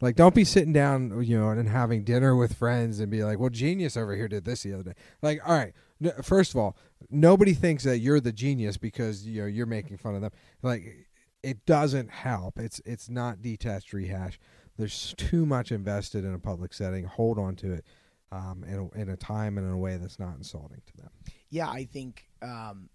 Like, 0.00 0.16
don't 0.16 0.34
be 0.34 0.44
sitting 0.44 0.72
down, 0.72 1.22
you 1.22 1.38
know, 1.38 1.50
and 1.50 1.68
having 1.68 2.04
dinner 2.04 2.34
with 2.34 2.54
friends 2.54 3.00
and 3.00 3.10
be 3.10 3.22
like, 3.22 3.38
"Well, 3.38 3.50
genius 3.50 3.96
over 3.96 4.14
here 4.16 4.28
did 4.28 4.44
this 4.44 4.62
the 4.62 4.72
other 4.72 4.82
day." 4.82 4.94
Like, 5.22 5.40
all 5.46 5.54
right, 5.54 5.74
n- 6.02 6.12
first 6.22 6.52
of 6.52 6.56
all, 6.56 6.76
nobody 7.10 7.52
thinks 7.52 7.84
that 7.84 7.98
you're 7.98 8.20
the 8.20 8.32
genius 8.32 8.76
because 8.76 9.26
you 9.26 9.42
know 9.42 9.46
you're 9.46 9.66
making 9.66 9.98
fun 9.98 10.14
of 10.14 10.22
them. 10.22 10.32
Like, 10.62 11.06
it 11.42 11.66
doesn't 11.66 12.10
help. 12.10 12.58
It's 12.58 12.80
it's 12.84 13.08
not 13.10 13.42
detached 13.42 13.92
rehash. 13.92 14.38
There's 14.76 15.14
too 15.18 15.44
much 15.44 15.70
invested 15.70 16.24
in 16.24 16.32
a 16.32 16.38
public 16.38 16.72
setting. 16.72 17.04
Hold 17.04 17.38
on 17.38 17.54
to 17.56 17.72
it, 17.74 17.84
um, 18.32 18.64
in 18.66 18.78
a, 18.78 19.00
in 19.00 19.08
a 19.10 19.16
time 19.16 19.58
and 19.58 19.66
in 19.66 19.72
a 19.72 19.78
way 19.78 19.98
that's 19.98 20.18
not 20.18 20.36
insulting 20.36 20.80
to 20.86 20.96
them. 20.96 21.10
yeah, 21.50 21.68
I 21.68 21.84
think 21.84 22.24
um, 22.40 22.88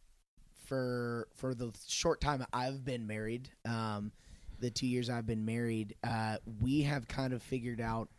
for 0.65 1.27
for 1.35 1.53
the 1.53 1.71
short 1.87 2.21
time 2.21 2.43
I've 2.51 2.83
been 2.83 3.05
married, 3.05 3.49
um, 3.65 4.11
the 4.59 4.69
two 4.71 4.87
years 4.87 5.09
I've 5.09 5.25
been 5.25 5.45
married, 5.45 5.95
uh, 6.03 6.37
we 6.61 6.81
have 6.83 7.07
kind 7.07 7.33
of 7.33 7.41
figured 7.43 7.81
out 7.81 8.09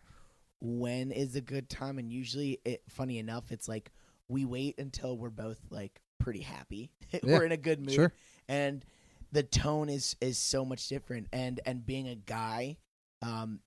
when 0.61 1.11
is 1.13 1.37
a 1.37 1.41
good 1.41 1.69
time, 1.69 1.99
and 1.99 2.11
usually, 2.13 2.61
it, 2.65 2.83
funny 2.89 3.19
enough, 3.19 3.53
it's 3.53 3.69
like 3.69 3.91
we 4.29 4.45
wait 4.45 4.79
until 4.79 5.17
we're 5.17 5.31
both 5.31 5.61
like 5.71 6.01
pretty 6.19 6.41
happy, 6.41 6.91
we're 7.23 7.45
in 7.45 7.53
a 7.53 7.57
good 7.57 7.81
mood, 7.81 7.95
Sure. 7.95 8.13
and 8.49 8.85
the 9.33 9.43
tone 9.43 9.89
is 9.89 10.17
is 10.21 10.39
so 10.39 10.65
much 10.65 10.89
different. 10.89 11.27
And 11.33 11.61
and 11.67 11.85
being 11.85 12.09
a 12.09 12.15
guy, 12.15 12.79
um, 13.23 13.61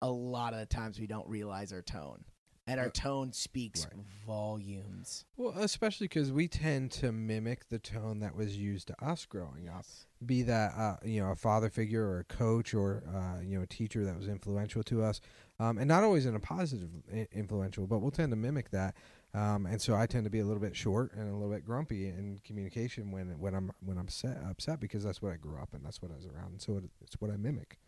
a 0.00 0.10
lot 0.10 0.52
of 0.52 0.58
the 0.60 0.66
times 0.66 0.98
we 0.98 1.06
don't 1.06 1.28
realize 1.28 1.72
our 1.72 1.82
tone, 1.82 2.24
and 2.72 2.80
our 2.80 2.86
Uh, 2.86 2.90
tone 2.94 3.32
speaks 3.32 3.84
right. 3.84 4.04
volumes. 4.26 5.24
Well, 5.36 5.52
especially 5.58 6.06
because 6.08 6.32
we 6.32 6.48
tend 6.48 6.90
to 6.92 7.12
mimic 7.12 7.68
the 7.68 7.78
tone 7.78 8.20
that 8.20 8.34
was 8.34 8.56
used 8.56 8.88
to 8.88 9.04
us 9.04 9.26
growing 9.26 9.68
up. 9.68 9.84
Be 10.24 10.42
that 10.42 10.74
uh, 10.76 10.96
you 11.04 11.20
know 11.20 11.30
a 11.30 11.36
father 11.36 11.68
figure 11.68 12.04
or 12.04 12.20
a 12.20 12.24
coach 12.24 12.74
or 12.74 13.02
uh, 13.14 13.40
you 13.42 13.56
know 13.56 13.62
a 13.62 13.66
teacher 13.66 14.04
that 14.04 14.16
was 14.16 14.28
influential 14.28 14.82
to 14.84 15.02
us, 15.02 15.20
um, 15.58 15.78
and 15.78 15.86
not 15.88 16.04
always 16.04 16.26
in 16.26 16.34
a 16.34 16.40
positive 16.40 16.88
influential, 17.32 17.86
but 17.86 17.98
we'll 17.98 18.10
tend 18.12 18.30
to 18.32 18.36
mimic 18.36 18.70
that. 18.70 18.94
Um, 19.34 19.64
and 19.66 19.80
so 19.80 19.94
I 19.94 20.06
tend 20.06 20.24
to 20.24 20.30
be 20.30 20.40
a 20.40 20.44
little 20.44 20.60
bit 20.60 20.76
short 20.76 21.14
and 21.14 21.28
a 21.28 21.32
little 21.32 21.50
bit 21.50 21.64
grumpy 21.64 22.06
in 22.08 22.40
communication 22.44 23.10
when 23.10 23.38
when 23.38 23.54
I'm 23.54 23.72
when 23.84 23.98
I'm 23.98 24.08
set, 24.08 24.36
upset 24.48 24.78
because 24.78 25.02
that's 25.02 25.20
what 25.20 25.32
I 25.32 25.36
grew 25.36 25.58
up 25.58 25.74
and 25.74 25.84
that's 25.84 26.00
what 26.00 26.10
I 26.10 26.14
was 26.14 26.26
around, 26.26 26.52
and 26.52 26.62
so 26.62 26.76
it, 26.76 26.84
it's 27.00 27.20
what 27.20 27.30
I 27.30 27.36
mimic. 27.36 27.78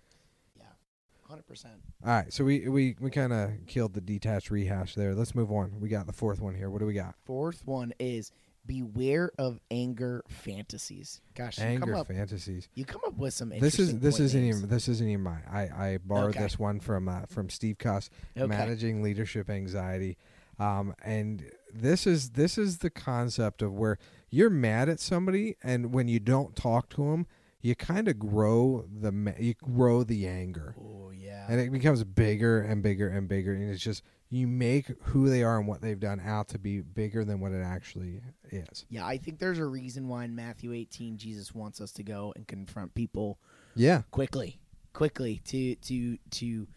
Hundred 1.28 1.46
percent. 1.46 1.74
All 2.04 2.10
right, 2.10 2.32
so 2.32 2.44
we 2.44 2.68
we 2.68 2.96
we 3.00 3.10
kind 3.10 3.32
of 3.32 3.50
killed 3.66 3.94
the 3.94 4.00
detached 4.00 4.50
rehash 4.50 4.94
there. 4.94 5.14
Let's 5.14 5.34
move 5.34 5.50
on. 5.50 5.80
We 5.80 5.88
got 5.88 6.06
the 6.06 6.12
fourth 6.12 6.40
one 6.40 6.54
here. 6.54 6.68
What 6.70 6.80
do 6.80 6.86
we 6.86 6.94
got? 6.94 7.14
Fourth 7.24 7.66
one 7.66 7.92
is 7.98 8.30
beware 8.66 9.30
of 9.38 9.58
anger 9.70 10.22
fantasies. 10.28 11.20
Gosh, 11.34 11.58
you 11.58 11.64
come 11.64 11.72
Anger 11.72 11.94
up 11.96 12.06
fantasies. 12.08 12.68
you 12.74 12.84
come 12.84 13.00
up 13.06 13.16
with 13.16 13.34
some 13.34 13.50
This 13.50 13.78
is 13.78 13.98
this 14.00 14.20
isn't 14.20 14.40
names. 14.40 14.58
even 14.58 14.68
this 14.68 14.88
isn't 14.88 15.06
even 15.08 15.22
mine. 15.22 15.42
I 15.50 15.60
I 15.62 15.98
borrowed 16.04 16.30
Okay. 16.30 16.40
this 16.42 16.58
one 16.58 16.78
from 16.80 17.08
uh, 17.08 17.22
from 17.26 17.48
Steve 17.50 17.78
Cuss, 17.78 18.10
okay. 18.36 18.46
managing 18.46 19.02
leadership 19.02 19.48
anxiety, 19.50 20.16
um, 20.58 20.94
and 21.02 21.50
this 21.72 22.06
is 22.06 22.30
this 22.30 22.56
is 22.58 22.78
the 22.78 22.90
concept 22.90 23.60
of 23.62 23.72
where 23.74 23.98
you're 24.30 24.50
mad 24.50 24.88
at 24.88 25.00
somebody, 25.00 25.56
and 25.62 25.92
when 25.92 26.08
you 26.08 26.20
don't 26.20 26.54
talk 26.56 26.88
to 26.90 27.10
them, 27.10 27.26
you 27.64 27.74
kind 27.74 28.06
of 28.08 28.18
grow 28.18 28.84
the 29.00 29.34
you 29.40 29.54
grow 29.54 30.04
the 30.04 30.26
anger, 30.28 30.76
Oh 30.78 31.10
yeah. 31.10 31.46
and 31.48 31.58
it 31.60 31.72
becomes 31.72 32.04
bigger 32.04 32.60
and 32.60 32.82
bigger 32.82 33.08
and 33.08 33.26
bigger, 33.26 33.52
and 33.54 33.70
it's 33.70 33.82
just 33.82 34.02
you 34.30 34.46
make 34.46 34.86
who 35.02 35.28
they 35.28 35.42
are 35.42 35.58
and 35.58 35.66
what 35.66 35.80
they've 35.80 35.98
done 35.98 36.20
out 36.20 36.48
to 36.48 36.58
be 36.58 36.80
bigger 36.80 37.24
than 37.24 37.40
what 37.40 37.52
it 37.52 37.62
actually 37.62 38.20
is. 38.50 38.84
yeah, 38.88 39.06
I 39.06 39.16
think 39.16 39.38
there's 39.38 39.58
a 39.58 39.64
reason 39.66 40.08
why 40.08 40.24
in 40.24 40.34
Matthew 40.36 40.72
18 40.72 41.16
Jesus 41.16 41.54
wants 41.54 41.80
us 41.80 41.90
to 41.92 42.02
go 42.02 42.32
and 42.36 42.46
confront 42.46 42.94
people 42.94 43.38
Yeah, 43.74 44.02
quickly, 44.10 44.60
quickly 44.92 45.40
to 45.46 45.74
to 45.76 46.18
to 46.32 46.68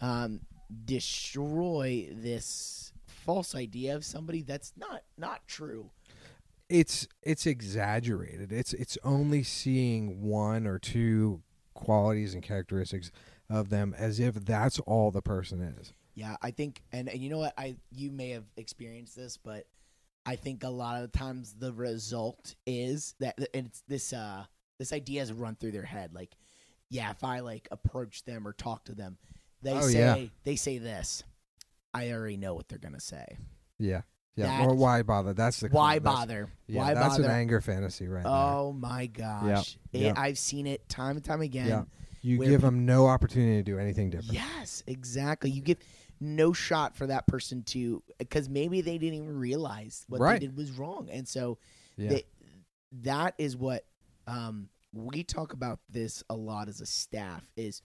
um, 0.00 0.40
destroy 0.86 2.08
this 2.12 2.92
false 3.06 3.54
idea 3.54 3.94
of 3.96 4.04
somebody 4.04 4.42
that's 4.42 4.72
not 4.76 5.02
not 5.18 5.46
true. 5.46 5.90
It's 6.70 7.06
it's 7.22 7.46
exaggerated. 7.46 8.52
It's 8.52 8.72
it's 8.72 8.96
only 9.04 9.42
seeing 9.42 10.22
one 10.22 10.66
or 10.66 10.78
two 10.78 11.42
qualities 11.74 12.34
and 12.34 12.42
characteristics 12.42 13.10
of 13.48 13.68
them 13.70 13.94
as 13.98 14.20
if 14.20 14.34
that's 14.44 14.78
all 14.80 15.10
the 15.10 15.22
person 15.22 15.60
is. 15.60 15.92
Yeah, 16.14 16.36
I 16.42 16.50
think, 16.50 16.82
and, 16.92 17.08
and 17.08 17.18
you 17.20 17.30
know 17.30 17.38
what, 17.38 17.54
I 17.56 17.76
you 17.90 18.10
may 18.10 18.30
have 18.30 18.44
experienced 18.56 19.16
this, 19.16 19.36
but 19.36 19.66
I 20.26 20.36
think 20.36 20.64
a 20.64 20.68
lot 20.68 20.96
of 21.02 21.10
the 21.10 21.18
times 21.18 21.54
the 21.58 21.72
result 21.72 22.54
is 22.66 23.14
that 23.20 23.38
and 23.54 23.66
it's 23.66 23.82
this 23.88 24.12
uh 24.12 24.44
this 24.78 24.92
idea 24.92 25.20
has 25.20 25.32
run 25.32 25.56
through 25.56 25.72
their 25.72 25.82
head 25.84 26.12
like 26.14 26.30
yeah 26.90 27.10
if 27.10 27.24
I 27.24 27.40
like 27.40 27.66
approach 27.70 28.24
them 28.24 28.46
or 28.46 28.52
talk 28.52 28.84
to 28.84 28.94
them 28.94 29.16
they 29.62 29.72
Oh, 29.72 29.80
say 29.80 29.98
yeah. 29.98 30.26
they 30.44 30.56
say 30.56 30.76
this 30.78 31.24
I 31.94 32.12
already 32.12 32.36
know 32.36 32.54
what 32.54 32.68
they're 32.68 32.78
gonna 32.78 33.00
say 33.00 33.38
Yeah. 33.78 34.02
Yeah. 34.36 34.64
Or 34.64 34.74
why 34.74 35.02
bother? 35.02 35.32
That's 35.34 35.60
the 35.60 35.68
why 35.68 35.98
that's- 35.98 36.14
bother 36.20 36.48
Yeah, 36.66 36.78
why 36.80 36.94
that's 36.94 37.16
bother 37.18 37.24
an 37.24 37.30
anger 37.30 37.60
fantasy 37.60 38.08
right 38.08 38.22
there. 38.22 38.32
oh 38.32 38.72
my 38.72 39.06
gosh 39.06 39.76
It- 39.92 40.00
yep. 40.00 40.18
I've 40.18 40.38
seen 40.38 40.66
it 40.66 40.88
time 40.88 41.16
and 41.16 41.24
time 41.24 41.40
again 41.40 41.68
Yeah. 41.68 41.84
You 42.22 42.38
where 42.38 42.48
give 42.50 42.60
them 42.60 42.84
no 42.86 43.06
opportunity 43.06 43.56
to 43.56 43.62
do 43.62 43.78
anything 43.78 44.10
different. 44.10 44.34
Yes, 44.34 44.82
exactly. 44.86 45.50
You 45.50 45.62
give 45.62 45.78
no 46.20 46.52
shot 46.52 46.94
for 46.94 47.06
that 47.06 47.26
person 47.26 47.62
to 47.64 48.02
because 48.18 48.46
maybe 48.48 48.82
they 48.82 48.98
didn't 48.98 49.14
even 49.14 49.36
realize 49.38 50.04
what 50.06 50.20
Right. 50.20 50.38
they 50.40 50.46
did 50.46 50.56
was 50.56 50.70
wrong, 50.72 51.08
and 51.10 51.26
so 51.26 51.56
Yeah. 51.96 52.10
they, 52.10 52.24
that 53.02 53.34
is 53.38 53.56
what 53.56 53.86
um, 54.26 54.68
we 54.92 55.24
talk 55.24 55.54
about 55.54 55.80
this 55.88 56.22
a 56.28 56.36
lot 56.36 56.68
as 56.68 56.80
a 56.82 56.86
staff. 56.86 57.48
Is 57.56 57.80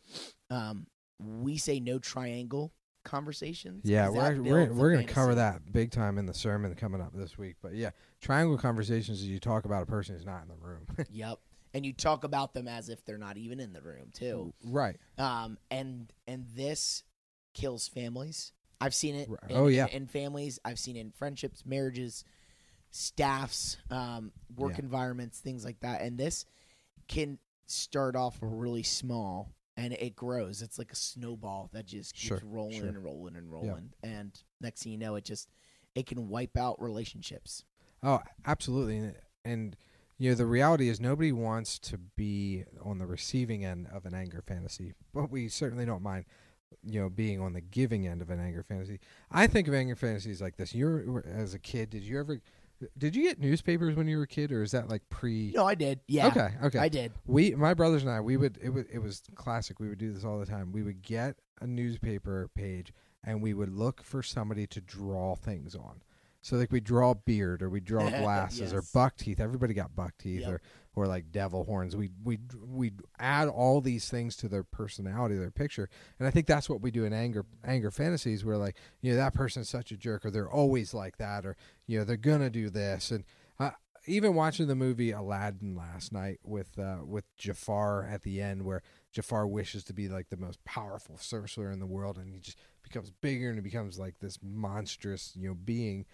um, 0.49 0.85
we 1.17 1.55
say 1.57 1.79
no 1.79 1.97
triangle 1.97 2.73
conversations. 3.05 3.85
Yeah, 3.85 4.09
we're 4.09 4.41
we're, 4.41 4.73
we're 4.73 4.91
going 4.91 5.07
to 5.07 5.13
cover 5.13 5.35
that 5.35 5.71
big 5.71 5.91
time 5.91 6.17
in 6.17 6.25
the 6.25 6.33
sermon 6.33 6.75
coming 6.75 6.99
up 6.99 7.13
this 7.13 7.37
week. 7.37 7.55
But 7.61 7.75
yeah, 7.75 7.91
triangle 8.21 8.57
conversations 8.57 9.21
is 9.21 9.27
you 9.27 9.39
talk 9.39 9.63
about 9.63 9.83
a 9.83 9.85
person 9.85 10.15
who's 10.15 10.25
not 10.25 10.41
in 10.43 10.49
the 10.49 10.55
room. 10.67 10.85
Yep, 11.09 11.39
and 11.73 11.85
you 11.85 11.93
talk 11.93 12.23
about 12.25 12.53
them 12.53 12.67
as 12.67 12.89
if 12.89 13.05
they're 13.05 13.17
not 13.17 13.37
even 13.37 13.59
in 13.61 13.71
the 13.71 13.81
room 13.81 14.09
too. 14.13 14.53
right. 14.65 14.97
um, 15.17 15.57
and 15.71 16.11
and 16.27 16.45
this 16.55 17.03
kills 17.53 17.87
families. 17.87 18.51
I've 18.81 18.93
seen 18.93 19.15
it. 19.15 19.29
Right. 19.29 19.39
In, 19.51 19.55
Oh, 19.55 19.67
yeah. 19.67 19.85
in, 19.87 20.03
in 20.03 20.07
families. 20.07 20.59
I've 20.65 20.77
seen 20.79 20.97
it 20.97 20.99
in 20.99 21.11
friendships, 21.11 21.65
marriages, 21.65 22.25
staffs, 22.91 23.77
um, 23.89 24.31
work 24.55 24.73
Yeah. 24.73 24.83
environments, 24.83 25.39
things 25.39 25.63
like 25.63 25.79
that. 25.79 26.01
And 26.01 26.17
this 26.17 26.45
can 27.07 27.39
start 27.67 28.15
off 28.15 28.37
really 28.41 28.83
small 28.83 29.54
and 29.77 29.93
it 29.93 30.15
grows. 30.15 30.61
It's 30.61 30.77
like 30.79 30.91
a 30.91 30.95
snowball 30.95 31.69
that 31.73 31.85
just 31.85 32.13
keeps 32.13 32.27
Sure, 32.27 32.39
rolling 32.43 32.79
sure. 32.79 32.87
and 32.87 33.03
rolling 33.03 33.35
and 33.35 33.51
rolling. 33.51 33.93
And 34.03 34.31
next 34.61 34.83
thing 34.83 34.91
you 34.93 34.97
know, 34.97 35.15
it 35.15 35.25
just 35.25 35.49
it 35.95 36.07
can 36.07 36.27
wipe 36.29 36.57
out 36.57 36.81
relationships. 36.81 37.63
Oh, 38.03 38.19
absolutely. 38.45 38.97
And, 38.97 39.15
and 39.43 39.75
you 40.17 40.29
know, 40.29 40.35
the 40.35 40.45
reality 40.45 40.89
is 40.89 40.99
nobody 40.99 41.31
wants 41.31 41.77
to 41.79 41.97
be 41.97 42.63
on 42.83 42.99
the 42.99 43.05
receiving 43.05 43.65
end 43.65 43.87
of 43.93 44.05
an 44.05 44.13
anger 44.13 44.41
fantasy, 44.45 44.93
but 45.13 45.29
we 45.29 45.47
certainly 45.49 45.85
don't 45.85 46.01
mind, 46.03 46.25
you 46.83 47.01
know, 47.01 47.09
being 47.09 47.41
on 47.41 47.53
the 47.53 47.61
giving 47.61 48.07
end 48.07 48.21
of 48.21 48.29
an 48.29 48.39
anger 48.39 48.63
fantasy. 48.63 48.99
I 49.31 49.47
think 49.47 49.67
of 49.67 49.73
anger 49.73 49.95
fantasies 49.95 50.41
like 50.41 50.55
this. 50.57 50.73
You're 50.73 51.23
as 51.27 51.53
a 51.53 51.59
kid, 51.59 51.89
did 51.89 52.03
you 52.03 52.19
ever 52.19 52.41
did 52.97 53.15
you 53.15 53.23
get 53.23 53.39
newspapers 53.39 53.95
when 53.95 54.07
you 54.07 54.17
were 54.17 54.23
a 54.23 54.27
kid 54.27 54.51
or 54.51 54.63
is 54.63 54.71
that 54.71 54.89
like 54.89 55.01
pre 55.09 55.51
No, 55.55 55.65
I 55.65 55.75
did. 55.75 55.99
Yeah. 56.07 56.27
Okay, 56.27 56.49
okay. 56.63 56.79
I 56.79 56.89
did. 56.89 57.11
We, 57.25 57.51
my 57.55 57.73
brothers 57.73 58.03
and 58.03 58.11
I, 58.11 58.21
we 58.21 58.37
would 58.37 58.57
it 58.61 58.69
was 58.69 58.85
it 58.91 58.99
was 58.99 59.21
classic. 59.35 59.79
We 59.79 59.89
would 59.89 59.97
do 59.97 60.11
this 60.11 60.23
all 60.25 60.39
the 60.39 60.45
time. 60.45 60.71
We 60.71 60.83
would 60.83 61.01
get 61.01 61.35
a 61.61 61.67
newspaper 61.67 62.49
page 62.55 62.91
and 63.23 63.41
we 63.41 63.53
would 63.53 63.69
look 63.69 64.03
for 64.03 64.21
somebody 64.21 64.67
to 64.67 64.81
draw 64.81 65.35
things 65.35 65.75
on. 65.75 66.01
So 66.41 66.57
like 66.57 66.71
we 66.71 66.79
draw 66.79 67.13
beard 67.15 67.63
or 67.63 67.69
we 67.69 67.79
draw 67.79 68.07
glasses 68.21 68.73
or 68.73 68.83
buck 68.93 69.17
teeth. 69.17 69.39
Everybody 69.39 69.73
got 69.73 69.95
buck 69.95 70.13
teeth 70.19 70.41
Yep. 70.41 70.49
or 70.51 70.61
or 70.95 71.07
like 71.07 71.31
devil 71.31 71.63
horns. 71.65 71.95
We 71.95 72.09
we 72.23 72.39
we 72.65 72.91
add 73.19 73.47
all 73.47 73.81
these 73.81 74.09
things 74.09 74.35
to 74.37 74.47
their 74.47 74.63
personality, 74.63 75.35
their 75.35 75.51
picture. 75.51 75.89
And 76.19 76.27
I 76.27 76.31
think 76.31 76.47
that's 76.47 76.69
what 76.69 76.81
we 76.81 76.91
do 76.91 77.05
in 77.05 77.13
anger 77.13 77.45
anger 77.63 77.91
fantasies. 77.91 78.45
Where 78.45 78.57
like 78.57 78.77
you 79.01 79.11
know 79.11 79.17
that 79.17 79.33
person's 79.33 79.69
such 79.69 79.91
a 79.91 79.97
jerk 79.97 80.25
or 80.25 80.31
they're 80.31 80.49
always 80.49 80.93
like 80.93 81.17
that 81.17 81.45
or 81.45 81.55
you 81.87 81.99
know 81.99 82.05
they're 82.05 82.17
gonna 82.17 82.49
do 82.49 82.69
this 82.69 83.11
and. 83.11 83.23
Uh, 83.57 83.71
even 84.07 84.35
watching 84.35 84.67
the 84.67 84.75
movie 84.75 85.11
Aladdin 85.11 85.75
last 85.75 86.11
night 86.11 86.39
with 86.43 86.77
uh, 86.77 86.97
with 87.03 87.23
Jafar 87.37 88.05
at 88.05 88.21
the 88.21 88.41
end, 88.41 88.63
where 88.63 88.83
Jafar 89.11 89.47
wishes 89.47 89.83
to 89.85 89.93
be 89.93 90.07
like 90.07 90.29
the 90.29 90.37
most 90.37 90.63
powerful 90.63 91.17
sorcerer 91.17 91.71
in 91.71 91.79
the 91.79 91.85
world, 91.85 92.17
and 92.17 92.33
he 92.33 92.39
just 92.39 92.59
becomes 92.83 93.09
bigger 93.09 93.47
and 93.49 93.57
he 93.57 93.61
becomes 93.61 93.97
like 93.97 94.19
this 94.19 94.39
monstrous, 94.43 95.33
you 95.35 95.49
know, 95.49 95.55
being. 95.55 96.05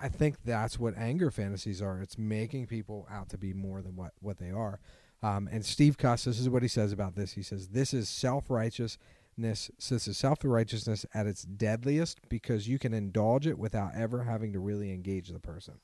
I 0.00 0.08
think 0.08 0.36
that's 0.44 0.78
what 0.78 0.96
anger 0.96 1.30
fantasies 1.30 1.82
are. 1.82 2.00
It's 2.00 2.18
making 2.18 2.66
people 2.66 3.06
out 3.10 3.28
to 3.30 3.38
be 3.38 3.52
more 3.52 3.82
than 3.82 3.96
what 3.96 4.12
what 4.20 4.38
they 4.38 4.50
are. 4.50 4.80
Um, 5.22 5.48
and 5.50 5.64
Steve 5.64 5.96
Cuss, 5.96 6.24
this 6.24 6.38
is 6.38 6.48
what 6.48 6.62
he 6.62 6.68
says 6.68 6.92
about 6.92 7.14
this. 7.14 7.32
He 7.32 7.42
says 7.42 7.68
this 7.68 7.94
is 7.94 8.08
self 8.08 8.50
righteousness. 8.50 8.98
This 9.38 10.08
is 10.08 10.16
self 10.16 10.40
righteousness 10.44 11.04
at 11.14 11.26
its 11.26 11.42
deadliest 11.42 12.28
because 12.28 12.68
you 12.68 12.78
can 12.78 12.94
indulge 12.94 13.46
it 13.46 13.58
without 13.58 13.94
ever 13.94 14.24
having 14.24 14.52
to 14.52 14.58
really 14.58 14.92
engage 14.92 15.28
the 15.28 15.40
person 15.40 15.80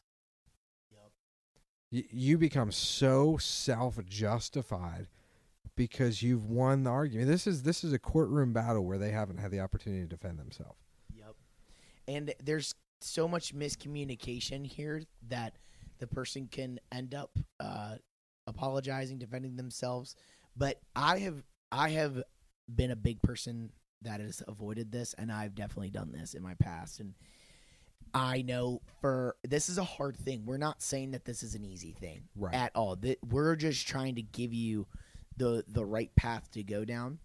y- 1.92 2.04
you 2.10 2.38
become 2.38 2.72
so 2.72 3.36
self-justified 3.36 5.06
because 5.76 6.22
you've 6.22 6.46
won 6.46 6.82
the 6.84 6.90
argument. 6.90 7.28
This 7.28 7.46
is 7.46 7.62
this 7.62 7.84
is 7.84 7.92
a 7.92 7.98
courtroom 7.98 8.52
battle 8.52 8.84
where 8.84 8.98
they 8.98 9.10
haven't 9.10 9.38
had 9.38 9.50
the 9.50 9.60
opportunity 9.60 10.02
to 10.02 10.08
defend 10.08 10.38
themselves. 10.38 10.78
Yep. 11.14 11.34
And 12.08 12.34
there's 12.42 12.74
so 13.02 13.26
much 13.28 13.54
miscommunication 13.54 14.66
here 14.66 15.02
that 15.28 15.56
the 15.98 16.06
person 16.06 16.48
can 16.50 16.80
end 16.90 17.14
up 17.14 17.38
uh, 17.60 17.96
apologizing, 18.46 19.18
defending 19.18 19.56
themselves. 19.56 20.16
But 20.56 20.80
I 20.94 21.18
have 21.20 21.42
I 21.70 21.90
have 21.90 22.22
been 22.74 22.90
a 22.90 22.96
big 22.96 23.22
person 23.22 23.70
that 24.02 24.20
has 24.20 24.42
avoided 24.48 24.90
this, 24.92 25.14
and 25.14 25.30
I've 25.30 25.54
definitely 25.54 25.90
done 25.90 26.12
this 26.12 26.34
in 26.34 26.42
my 26.42 26.54
past. 26.54 27.00
And 27.00 27.14
I 28.14 28.42
know 28.42 28.82
for 29.00 29.36
this 29.42 29.68
is 29.68 29.78
a 29.78 29.84
hard 29.84 30.16
thing. 30.16 30.44
We're 30.44 30.56
not 30.58 30.82
saying 30.82 31.12
that 31.12 31.24
this 31.24 31.42
is 31.42 31.54
an 31.54 31.64
easy 31.64 31.92
thing 31.92 32.24
Right. 32.36 32.54
at 32.54 32.72
all. 32.74 32.96
That 32.96 33.18
we're 33.30 33.56
just 33.56 33.86
trying 33.86 34.16
to 34.16 34.22
give 34.22 34.52
you 34.52 34.86
the 35.36 35.64
the 35.68 35.84
right 35.84 36.14
path 36.14 36.50
to 36.52 36.62
go 36.62 36.84
down. 36.84 37.18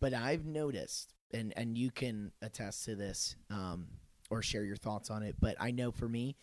But 0.00 0.14
I've 0.14 0.44
noticed, 0.46 1.14
and 1.32 1.52
and 1.56 1.78
you 1.78 1.90
can 1.90 2.32
attest 2.42 2.84
to 2.86 2.96
this, 2.96 3.36
um, 3.50 3.86
or 4.30 4.42
share 4.42 4.64
your 4.64 4.76
thoughts 4.76 5.10
on 5.10 5.22
it. 5.22 5.36
But 5.40 5.56
I 5.60 5.70
know 5.70 5.90
for 5.90 6.08
me, 6.08 6.36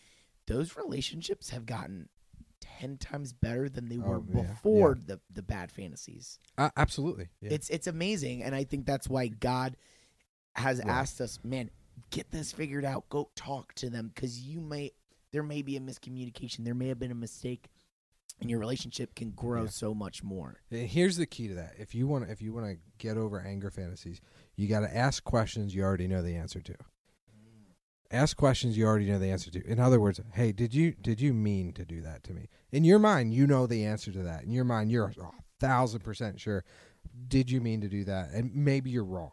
those 0.46 0.76
relationships 0.76 1.50
have 1.50 1.66
gotten 1.66 2.08
ten 2.60 2.96
times 2.96 3.32
better 3.32 3.68
than 3.68 3.88
they 3.88 3.98
were 3.98 4.16
Oh, 4.16 4.24
yeah, 4.34 4.42
before 4.42 4.94
the 5.06 5.20
the 5.30 5.42
bad 5.42 5.70
fantasies. 5.70 6.38
Uh, 6.56 6.70
absolutely. 6.76 7.28
Yeah. 7.40 7.50
It's 7.52 7.68
it's 7.70 7.86
amazing, 7.86 8.42
and 8.42 8.54
I 8.54 8.64
think 8.64 8.86
that's 8.86 9.08
why 9.08 9.28
God 9.28 9.76
has 10.54 10.80
asked 10.80 11.20
us, 11.20 11.38
man, 11.42 11.70
get 12.10 12.30
this 12.30 12.52
figured 12.52 12.84
out. 12.84 13.08
Go 13.08 13.30
talk 13.34 13.74
to 13.74 13.90
them 13.90 14.10
because 14.14 14.40
you 14.40 14.60
may 14.60 14.92
there 15.32 15.42
may 15.42 15.62
be 15.62 15.76
a 15.76 15.80
miscommunication. 15.80 16.64
There 16.64 16.74
may 16.74 16.88
have 16.88 16.98
been 16.98 17.10
a 17.10 17.14
mistake, 17.16 17.68
and 18.40 18.48
your 18.48 18.60
relationship 18.60 19.14
can 19.14 19.30
grow 19.32 19.62
Yeah. 19.64 19.68
so 19.70 19.94
much 19.94 20.22
more. 20.22 20.60
And 20.70 20.88
here's 20.88 21.16
the 21.16 21.26
key 21.26 21.48
to 21.48 21.54
that. 21.54 21.74
If 21.78 21.94
you 21.94 22.06
want 22.06 22.30
if 22.30 22.40
you 22.40 22.52
want 22.52 22.66
to 22.66 22.76
get 22.98 23.16
over 23.16 23.40
anger 23.40 23.70
fantasies, 23.70 24.20
you 24.56 24.68
got 24.68 24.80
to 24.80 24.96
ask 24.96 25.22
questions 25.24 25.74
you 25.74 25.82
already 25.82 26.06
know 26.08 26.22
the 26.22 26.36
answer 26.36 26.60
to. 26.60 26.74
Ask 28.14 28.36
questions 28.36 28.78
you 28.78 28.86
already 28.86 29.10
know 29.10 29.18
the 29.18 29.30
answer 29.30 29.50
to. 29.50 29.66
In 29.66 29.80
other 29.80 29.98
words, 30.00 30.20
hey, 30.34 30.52
did 30.52 30.72
you 30.72 30.92
did 30.92 31.20
you 31.20 31.34
mean 31.34 31.72
to 31.72 31.84
do 31.84 32.00
that 32.02 32.22
to 32.24 32.32
me? 32.32 32.48
In 32.70 32.84
your 32.84 33.00
mind, 33.00 33.34
you 33.34 33.46
know 33.46 33.66
the 33.66 33.84
answer 33.84 34.12
to 34.12 34.22
that. 34.22 34.44
In 34.44 34.52
your 34.52 34.64
mind, 34.64 34.90
you're 34.90 35.06
a 35.06 35.30
thousand 35.58 36.00
percent 36.00 36.40
sure. 36.40 36.64
Did 37.26 37.50
you 37.50 37.60
mean 37.60 37.80
to 37.80 37.88
do 37.88 38.04
that? 38.04 38.30
And 38.30 38.54
maybe 38.54 38.90
you're 38.90 39.04
wrong, 39.04 39.32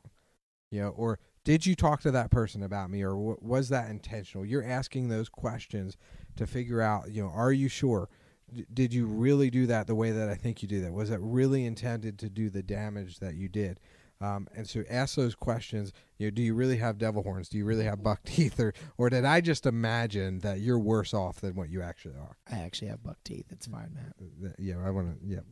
you 0.72 0.82
know, 0.82 0.90
or 0.90 1.20
did 1.44 1.66
you 1.66 1.76
talk 1.76 2.02
to 2.02 2.12
that 2.12 2.32
person 2.32 2.64
about 2.64 2.90
me, 2.90 3.04
or 3.04 3.12
w- 3.12 3.38
was 3.40 3.70
that 3.70 3.90
intentional? 3.90 4.46
You're 4.46 4.66
asking 4.66 5.10
those 5.10 5.30
questions 5.30 5.96
to 6.36 6.48
figure 6.48 6.82
out, 6.82 7.12
you 7.12 7.22
know, 7.24 7.30
are 7.30 7.52
you 7.52 7.68
sure? 7.68 8.10
D- 8.52 8.66
did 8.74 8.94
you 8.94 9.06
really 9.06 9.50
do 9.50 9.68
that 9.68 9.88
the 9.88 9.96
way 9.96 10.12
that 10.12 10.28
I 10.28 10.36
think 10.36 10.62
you 10.62 10.68
did 10.68 10.84
that? 10.84 10.92
Was 10.92 11.12
it 11.12 11.20
really 11.22 11.66
intended 11.66 12.18
to 12.20 12.30
do 12.30 12.50
the 12.50 12.64
damage 12.64 13.20
that 13.20 13.36
you 13.36 13.48
did? 13.48 13.80
Um, 14.22 14.48
and 14.56 14.68
so 14.68 14.84
ask 14.90 15.16
those 15.16 15.34
questions. 15.36 15.92
You 16.18 16.28
know, 16.28 16.32
do 16.32 16.42
you 16.42 16.54
really 16.54 16.78
have 16.78 16.98
devil 16.98 17.24
horns? 17.24 17.50
Do 17.50 17.58
you 17.58 17.66
really 17.66 17.86
have 17.86 18.04
buck 18.04 18.24
teeth, 18.26 18.60
or 18.60 18.74
or 18.98 19.10
did 19.10 19.26
I 19.26 19.42
just 19.42 19.66
imagine 19.66 20.40
that 20.40 20.60
you're 20.60 20.80
worse 20.80 21.14
off 21.14 21.42
than 21.42 21.56
what 21.56 21.70
you 21.70 21.82
actually 21.82 22.16
are? 22.16 22.38
I 22.52 22.60
actually 22.60 22.90
have 22.90 23.04
buck 23.04 23.18
teeth. 23.24 23.46
It's 23.50 23.66
fine, 23.68 23.98
Uh, 24.20 24.50
Yeah, 24.60 24.76
I 24.86 24.92
want 24.92 25.20
to. 25.20 25.44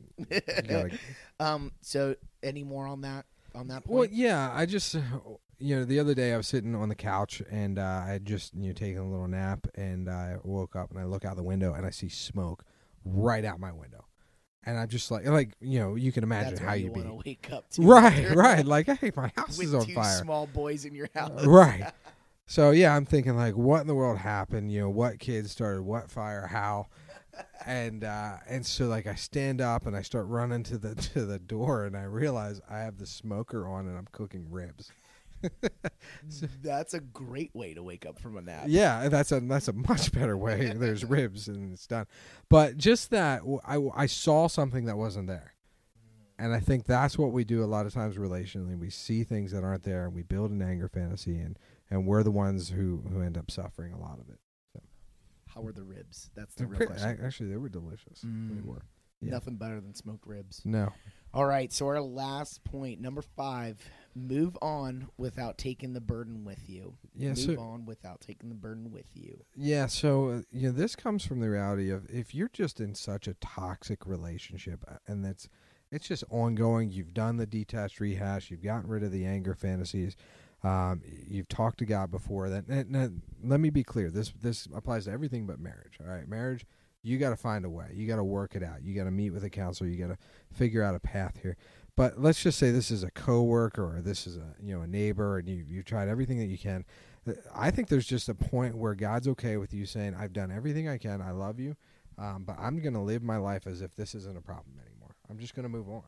Yeah, 0.70 0.88
um. 1.40 1.72
So, 1.82 2.16
any 2.44 2.64
more 2.64 2.86
on 2.88 3.02
that? 3.02 3.26
On 3.56 3.68
that 3.70 3.84
point? 3.86 4.00
Well, 4.00 4.08
yeah, 4.12 4.52
I 4.54 4.66
just 4.68 4.94
you 5.60 5.76
know 5.76 5.86
the 5.86 6.00
other 6.00 6.14
day 6.14 6.34
I 6.34 6.38
was 6.38 6.48
sitting 6.48 6.76
on 6.76 6.90
the 6.90 6.96
couch 6.96 7.42
and 7.50 7.80
uh, 7.80 8.04
I 8.06 8.10
had 8.12 8.26
just 8.26 8.54
you 8.56 8.68
know 8.68 8.74
taken 8.74 9.02
a 9.02 9.10
little 9.10 9.28
nap 9.28 9.68
and 9.76 10.08
I 10.10 10.38
woke 10.44 10.76
up 10.76 10.92
and 10.92 11.00
I 11.00 11.06
look 11.06 11.26
out 11.26 11.36
the 11.36 11.44
window 11.44 11.74
and 11.74 11.86
I 11.86 11.90
see 11.90 12.10
smoke 12.10 12.64
right 13.04 13.44
out 13.44 13.60
my 13.60 13.72
window, 13.72 14.06
and 14.66 14.78
I'm 14.78 14.88
just 14.88 15.10
like 15.12 15.26
like 15.26 15.54
you 15.62 15.80
know 15.80 15.96
you 15.96 16.12
can 16.12 16.24
imagine 16.24 16.50
That's 16.52 16.62
how 16.62 16.68
how 16.70 16.74
you 16.74 16.86
you 16.86 16.92
be 16.92 17.02
want 17.02 17.10
to 17.24 17.30
wake 17.30 17.50
up 17.52 17.70
to. 17.72 17.82
right 17.82 18.30
right 18.36 18.66
like 18.66 18.88
hey 18.88 19.12
my 19.16 19.32
house 19.36 19.58
With 19.58 19.68
is 19.68 19.74
on 19.74 19.86
two 19.86 19.94
fire 19.94 20.18
small 20.20 20.48
boys 20.48 20.86
in 20.86 20.94
your 20.96 21.10
house. 21.16 21.46
right. 21.46 21.92
So 22.52 22.72
yeah, 22.72 22.96
I'm 22.96 23.06
thinking 23.06 23.36
like, 23.38 23.56
what 23.56 23.82
in 23.82 23.86
the 23.86 23.94
world 23.94 24.18
happened? 24.18 24.72
You 24.72 24.80
know, 24.82 24.90
what 24.90 25.20
kids 25.20 25.52
started 25.52 25.84
what 25.84 26.10
fire, 26.10 26.48
how, 26.48 26.88
and 27.64 28.04
uh, 28.04 28.38
and 28.48 28.66
so 28.66 28.88
like 28.88 29.06
I 29.06 29.14
stand 29.14 29.62
up 29.62 29.86
and 29.86 29.96
I 29.96 30.02
start 30.02 30.26
running 30.26 30.64
to 30.64 30.80
the 30.80 30.96
to 31.14 31.28
the 31.28 31.38
door 31.38 31.86
and 31.86 31.96
I 31.96 32.06
realize 32.06 32.60
I 32.68 32.80
have 32.80 32.98
the 32.98 33.06
smoker 33.06 33.68
on 33.68 33.88
and 33.88 33.96
I'm 33.96 34.08
cooking 34.12 34.48
ribs. 34.50 34.92
That's 36.62 36.94
a 36.94 37.00
great 37.00 37.54
way 37.56 37.74
to 37.74 37.84
wake 37.84 38.06
up 38.06 38.20
from 38.20 38.38
a 38.38 38.42
nap. 38.42 38.66
Yeah, 38.68 39.10
that's 39.10 39.32
a 39.32 39.40
that's 39.40 39.68
a 39.68 39.74
much 39.74 40.12
better 40.12 40.38
way. 40.38 40.72
There's 40.76 41.04
ribs 41.06 41.48
and 41.48 41.74
it's 41.74 41.88
done. 41.88 42.06
But 42.50 42.78
just 42.78 43.12
that 43.12 43.42
I 43.66 43.78
I 43.96 44.06
saw 44.06 44.48
something 44.48 44.86
that 44.86 44.98
wasn't 44.98 45.28
there. 45.28 45.54
And 46.38 46.54
I 46.54 46.60
think 46.62 46.86
that's 46.86 47.18
what 47.18 47.34
we 47.34 47.44
do 47.44 47.64
a 47.64 47.66
lot 47.66 47.86
of 47.86 47.94
times 47.94 48.16
relationally. 48.16 48.78
We 48.78 48.90
see 48.90 49.24
things 49.26 49.52
that 49.52 49.64
aren't 49.64 49.84
there 49.84 50.06
and 50.06 50.14
we 50.14 50.22
build 50.24 50.52
an 50.52 50.62
anger 50.62 50.88
fantasy 50.88 51.38
and 51.38 51.58
and 51.90 52.06
we're 52.08 52.24
the 52.24 52.32
ones 52.32 52.70
who 52.70 53.04
who 53.12 53.22
end 53.22 53.38
up 53.38 53.52
suffering 53.52 53.94
a 53.94 54.00
lot 54.00 54.20
of 54.20 54.30
it. 54.30 54.40
How 55.48 55.62
were 55.62 55.74
the 55.74 55.84
ribs? 55.84 56.30
That's 56.36 56.54
the 56.56 56.60
They're 56.64 56.68
real 56.70 56.78
pre- 56.78 56.88
question. 56.88 57.10
ac- 57.10 57.20
actually 57.26 57.50
they 57.50 57.58
were 57.58 57.70
delicious. 57.70 58.22
They 58.22 58.28
Mm. 58.30 58.66
were. 58.66 58.84
yeah. 59.20 59.32
Nothing 59.32 59.56
better 59.56 59.82
than 59.82 59.96
smoked 59.96 60.28
ribs. 60.28 60.62
No. 60.64 60.94
All 61.34 61.46
right, 61.46 61.74
so 61.74 61.88
our 61.88 62.00
last 62.02 62.64
point, 62.64 63.02
number 63.02 63.22
five, 63.22 63.78
move 64.28 64.58
on 64.62 65.10
without 65.18 65.58
taking 65.58 65.94
the 65.94 66.02
burden 66.02 66.44
with 66.44 66.70
you. 66.70 66.96
Yeah, 67.16 67.30
move 67.30 67.38
so 67.38 67.60
on 67.60 67.86
without 67.86 68.22
taking 68.22 68.50
the 68.50 68.56
burden 68.56 68.92
with 68.92 69.08
you. 69.16 69.44
Yeah, 69.56 69.88
so 69.88 70.30
uh, 70.30 70.42
you 70.52 70.68
know 70.68 70.72
this 70.72 70.96
comes 70.96 71.26
from 71.26 71.40
the 71.40 71.50
reality 71.50 71.90
of 71.90 72.10
if 72.10 72.36
you're 72.36 72.50
just 72.52 72.80
in 72.80 72.96
such 72.96 73.28
a 73.28 73.34
toxic 73.36 74.06
relationship 74.06 74.84
uh, 74.88 74.98
and 75.08 75.24
that's 75.24 75.50
it's 75.92 76.08
just 76.08 76.24
ongoing. 76.30 76.92
You've 76.92 77.14
done 77.14 77.38
the 77.38 77.48
detached 77.48 78.00
rehash. 78.00 78.52
You've 78.52 78.64
gotten 78.64 78.90
rid 78.90 79.04
of 79.04 79.12
the 79.12 79.26
anger 79.26 79.56
fantasies. 79.56 80.16
Um, 80.64 81.02
you've 81.28 81.48
talked 81.48 81.80
to 81.80 81.86
God 81.86 82.12
before 82.12 82.50
that. 82.50 82.68
And, 82.68 82.96
and 82.96 83.22
let 83.44 83.60
me 83.60 83.70
be 83.70 83.84
clear. 83.84 84.10
This 84.12 84.32
this 84.42 84.68
applies 84.76 85.06
to 85.06 85.12
everything 85.12 85.46
but 85.46 85.60
marriage. 85.60 85.98
All 86.02 86.12
right, 86.12 86.28
marriage. 86.28 86.66
You 87.02 87.18
got 87.18 87.30
to 87.30 87.38
find 87.38 87.64
a 87.64 87.70
way. 87.70 87.92
You 87.94 88.08
got 88.08 88.18
to 88.18 88.26
work 88.26 88.56
it 88.56 88.64
out. 88.64 88.84
You 88.84 88.94
got 88.94 89.06
to 89.06 89.12
meet 89.12 89.30
with 89.30 89.46
a 89.46 89.50
counselor. 89.50 89.90
You 89.90 89.98
got 89.98 90.14
to 90.14 90.18
figure 90.52 90.84
out 90.84 90.96
a 90.96 91.00
path 91.00 91.40
here. 91.42 91.56
But 92.00 92.18
let's 92.18 92.42
just 92.42 92.58
say 92.58 92.72
this 92.72 92.92
is 92.92 93.04
a 93.04 93.12
coworker 93.12 93.98
or 93.98 94.02
this 94.02 94.26
is 94.26 94.38
a 94.38 94.56
you 94.64 94.74
know 94.74 94.84
a 94.84 94.88
neighbor, 94.88 95.38
and 95.38 95.50
you 95.50 95.66
you've 95.68 95.84
tried 95.84 96.08
everything 96.08 96.40
that 96.40 96.46
you 96.46 96.58
can. 96.58 96.86
Uh, 97.28 97.34
I 97.54 97.72
think 97.72 97.90
there's 97.90 98.08
just 98.08 98.30
a 98.30 98.34
point 98.34 98.78
where 98.78 98.96
God's 98.96 99.28
okay 99.28 99.58
with 99.58 99.74
you 99.74 99.86
saying, 99.86 100.16
"I've 100.16 100.32
done 100.32 100.50
everything 100.50 100.88
I 100.88 100.98
can. 100.98 101.22
I 101.22 101.32
love 101.32 101.60
you, 101.60 101.76
um, 102.18 102.46
but 102.48 102.56
I'm 102.58 102.82
going 102.82 102.94
to 102.94 103.02
live 103.02 103.22
my 103.22 103.36
life 103.36 103.68
as 103.68 103.82
if 103.82 103.94
this 103.98 104.16
isn't 104.16 104.38
a 104.38 104.42
problem 104.42 104.78
anymore. 104.80 105.14
I'm 105.30 105.40
just 105.40 105.56
going 105.56 105.64
to 105.64 105.70
move 105.70 105.90
on." 105.90 106.04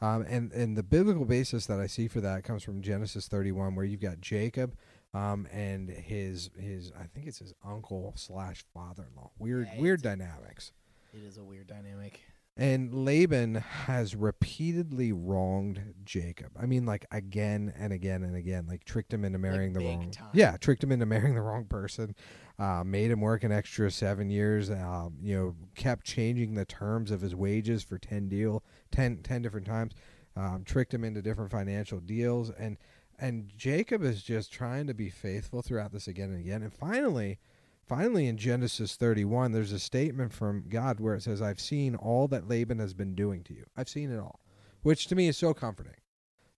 Um, 0.00 0.24
and 0.26 0.52
and 0.52 0.74
the 0.74 0.82
biblical 0.82 1.26
basis 1.26 1.66
that 1.66 1.80
I 1.80 1.86
see 1.86 2.08
for 2.08 2.22
that 2.22 2.42
comes 2.42 2.62
from 2.62 2.80
Genesis 2.80 3.28
31, 3.28 3.74
where 3.74 3.84
you've 3.84 4.00
got 4.00 4.22
Jacob 4.22 4.74
um, 5.12 5.46
and 5.52 5.90
his 5.90 6.48
his 6.58 6.92
I 6.98 7.08
think 7.14 7.26
it's 7.26 7.40
his 7.40 7.52
uncle 7.62 8.14
slash 8.16 8.64
father-in-law. 8.72 9.32
Weird 9.38 9.68
Yeah, 9.74 9.82
weird 9.82 10.00
dynamics. 10.00 10.72
It 11.12 11.22
is 11.22 11.36
a 11.36 11.44
weird 11.44 11.66
dynamic. 11.66 12.22
And 12.58 13.04
Laban 13.04 13.56
has 13.56 14.16
repeatedly 14.16 15.12
wronged 15.12 15.94
Jacob. 16.04 16.52
I 16.58 16.64
mean, 16.64 16.86
like 16.86 17.04
again 17.10 17.74
and 17.76 17.92
again 17.92 18.22
and 18.22 18.34
again, 18.34 18.66
like 18.66 18.84
tricked 18.84 19.12
him 19.12 19.26
into 19.26 19.38
marrying 19.38 19.74
the 19.74 19.80
wrong. 19.80 20.10
time. 20.10 20.30
Yeah, 20.32 20.56
tricked 20.56 20.82
him 20.82 20.90
into 20.90 21.04
marrying 21.04 21.34
the 21.34 21.42
wrong 21.42 21.66
person. 21.66 22.14
Uh, 22.58 22.82
made 22.82 23.10
him 23.10 23.20
work 23.20 23.44
an 23.44 23.52
extra 23.52 23.90
seven 23.90 24.30
years. 24.30 24.70
Um, 24.70 25.18
you 25.20 25.36
know, 25.36 25.54
kept 25.74 26.06
changing 26.06 26.54
the 26.54 26.64
terms 26.64 27.10
of 27.10 27.20
his 27.20 27.34
wages 27.34 27.82
for 27.82 27.98
ten 27.98 28.28
deal, 28.28 28.64
10, 28.90 29.18
10 29.18 29.42
different 29.42 29.66
times. 29.66 29.92
Um, 30.34 30.64
tricked 30.64 30.94
him 30.94 31.04
into 31.04 31.20
different 31.20 31.50
financial 31.50 32.00
deals, 32.00 32.50
and 32.50 32.78
and 33.18 33.50
Jacob 33.56 34.02
is 34.02 34.22
just 34.22 34.50
trying 34.50 34.86
to 34.86 34.94
be 34.94 35.10
faithful 35.10 35.60
throughout 35.60 35.92
this 35.92 36.08
again 36.08 36.30
and 36.30 36.40
again. 36.40 36.62
And 36.62 36.72
finally, 36.72 37.38
finally 37.86 38.26
in 38.26 38.36
Genesis 38.36 38.96
31, 38.96 39.52
there's 39.52 39.72
a 39.72 39.78
statement 39.78 40.32
from 40.32 40.64
God 40.68 41.00
where 41.00 41.14
it 41.14 41.22
says, 41.22 41.40
I've 41.40 41.60
seen 41.60 41.94
all 41.94 42.28
that 42.28 42.48
Laban 42.48 42.78
has 42.78 42.94
been 42.94 43.14
doing 43.14 43.42
to 43.44 43.54
you. 43.54 43.64
I've 43.76 43.88
seen 43.88 44.10
it 44.10 44.18
all, 44.18 44.40
which 44.82 45.06
to 45.08 45.14
me 45.14 45.28
is 45.28 45.36
so 45.36 45.54
comforting 45.54 45.94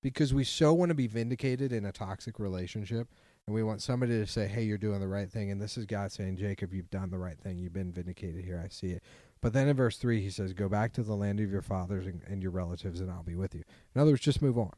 because 0.03 0.33
we 0.33 0.45
so 0.45 0.73
want 0.73 0.91
to 0.91 0.95
be 0.95 1.07
vindicated 1.07 1.73
in 1.73 1.85
a 1.85 1.93
toxic 1.93 2.39
relationship. 2.39 3.09
And 3.47 3.55
we 3.55 3.63
want 3.63 3.81
somebody 3.81 4.13
to 4.13 4.27
say, 4.27 4.47
hey, 4.47 4.63
you're 4.63 4.77
doing 4.77 5.01
the 5.01 5.09
right 5.09 5.31
thing. 5.31 5.51
And 5.51 5.61
this 5.61 5.79
is 5.79 5.87
God 5.87 6.13
saying, 6.13 6.37
Jacob, 6.37 6.75
you've 6.75 6.91
done 6.91 7.11
the 7.11 7.19
right 7.19 7.39
thing. 7.39 7.59
You've 7.59 7.73
been 7.73 7.93
vindicated 7.93 8.45
here. 8.45 8.63
I 8.63 8.69
see 8.69 8.89
it. 8.89 9.03
But 9.41 9.55
then 9.55 9.69
in 9.69 9.77
verse 9.77 9.97
3, 9.97 10.21
he 10.21 10.29
says, 10.29 10.53
go 10.53 10.69
back 10.69 10.93
to 10.93 11.03
the 11.03 11.15
land 11.15 11.41
of 11.41 11.51
your 11.51 11.63
fathers 11.63 12.07
and, 12.07 12.21
and 12.27 12.43
your 12.43 12.51
relatives, 12.51 13.01
and 13.01 13.11
I'll 13.11 13.23
be 13.23 13.37
with 13.37 13.55
you. 13.55 13.63
In 13.95 14.01
other 14.03 14.11
words, 14.11 14.21
just 14.21 14.43
move 14.43 14.59
on 14.59 14.73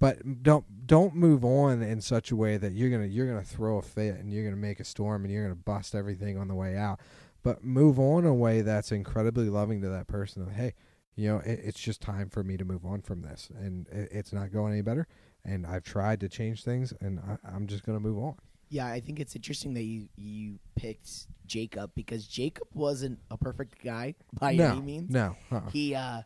but 0.00 0.42
don't 0.42 0.64
don't 0.86 1.14
move 1.14 1.44
on 1.44 1.82
in 1.82 2.00
such 2.00 2.32
a 2.32 2.36
way 2.36 2.56
that 2.56 2.72
you're 2.72 2.90
gonna 2.90 3.06
you're 3.06 3.26
gonna 3.26 3.44
throw 3.44 3.78
a 3.78 3.82
fit 3.82 4.16
and 4.16 4.32
you're 4.32 4.42
gonna 4.42 4.56
make 4.56 4.80
a 4.80 4.84
storm 4.84 5.24
and 5.24 5.32
you're 5.32 5.44
gonna 5.44 5.54
bust 5.54 5.94
everything 5.94 6.36
on 6.36 6.48
the 6.48 6.54
way 6.54 6.76
out. 6.76 6.98
But 7.42 7.62
move 7.62 7.98
on 8.00 8.24
in 8.24 8.30
a 8.30 8.34
way 8.34 8.62
that's 8.62 8.90
incredibly 8.90 9.48
loving 9.48 9.80
to 9.82 9.88
that 9.90 10.08
person. 10.08 10.42
Of 10.42 10.52
hey, 10.52 10.74
you 11.14 11.28
know, 11.28 11.38
it, 11.38 11.60
it's 11.62 11.78
just 11.78 12.00
time 12.00 12.30
for 12.30 12.42
me 12.42 12.56
to 12.56 12.64
move 12.64 12.84
on 12.84 13.02
from 13.02 13.22
this, 13.22 13.50
and 13.54 13.86
it, 13.88 14.08
it's 14.10 14.32
not 14.32 14.52
going 14.52 14.72
any 14.72 14.82
better. 14.82 15.06
And 15.44 15.66
I've 15.66 15.84
tried 15.84 16.20
to 16.20 16.28
change 16.28 16.64
things, 16.64 16.92
and 17.00 17.20
I, 17.20 17.36
I'm 17.54 17.66
just 17.66 17.84
gonna 17.84 18.00
move 18.00 18.18
on. 18.18 18.36
Yeah, 18.70 18.86
I 18.86 19.00
think 19.00 19.20
it's 19.20 19.36
interesting 19.36 19.74
that 19.74 19.82
you 19.82 20.08
you 20.16 20.58
picked 20.76 21.26
Jacob 21.46 21.90
because 21.94 22.26
Jacob 22.26 22.68
wasn't 22.72 23.18
a 23.30 23.36
perfect 23.36 23.82
guy 23.84 24.14
by 24.38 24.54
no, 24.54 24.72
any 24.72 24.80
means. 24.80 25.10
no, 25.10 25.36
uh-uh. 25.52 25.70
He 25.70 25.94
uh 25.94 26.22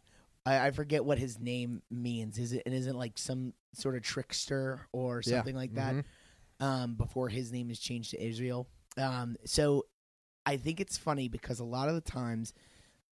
I, 0.46 0.66
I 0.66 0.70
forget 0.70 1.04
what 1.04 1.18
his 1.18 1.38
name 1.40 1.82
means. 1.90 2.38
Is 2.38 2.52
it 2.52 2.62
it 2.66 2.72
isn't 2.72 2.96
like 2.98 3.18
some 3.18 3.54
sort 3.72 3.96
of 3.96 4.02
trickster 4.02 4.86
or 4.92 5.22
Yeah. 5.24 5.36
something 5.38 5.56
like 5.56 5.74
that? 5.74 5.94
Mhm. 5.94 6.04
Um, 6.60 6.94
before 6.94 7.28
his 7.28 7.50
name 7.52 7.70
is 7.70 7.78
changed 7.80 8.10
to 8.12 8.22
Israel. 8.22 8.68
Um, 8.96 9.36
so 9.44 9.86
I 10.46 10.56
think 10.56 10.80
it's 10.80 10.96
funny 10.96 11.28
because 11.28 11.58
a 11.60 11.64
lot 11.64 11.88
of 11.88 11.94
the 11.94 12.00
times 12.00 12.52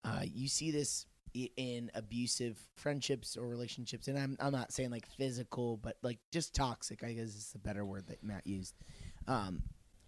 uh, 0.04 0.22
you 0.24 0.48
see 0.48 0.70
this 0.70 1.06
i- 1.36 1.50
in 1.56 1.90
abusive 1.94 2.58
friendships 2.76 3.36
or 3.36 3.46
relationships, 3.48 4.06
and 4.08 4.18
I'm 4.18 4.36
I'm 4.40 4.52
not 4.52 4.72
saying 4.72 4.90
like 4.90 5.06
physical, 5.06 5.76
but 5.76 5.96
like 6.02 6.18
just 6.30 6.54
toxic. 6.54 7.02
I 7.04 7.12
guess 7.14 7.28
is 7.28 7.50
the 7.52 7.58
better 7.58 7.84
word 7.84 8.06
that 8.08 8.22
Matt 8.22 8.46
used. 8.46 8.74
Um, 9.26 9.62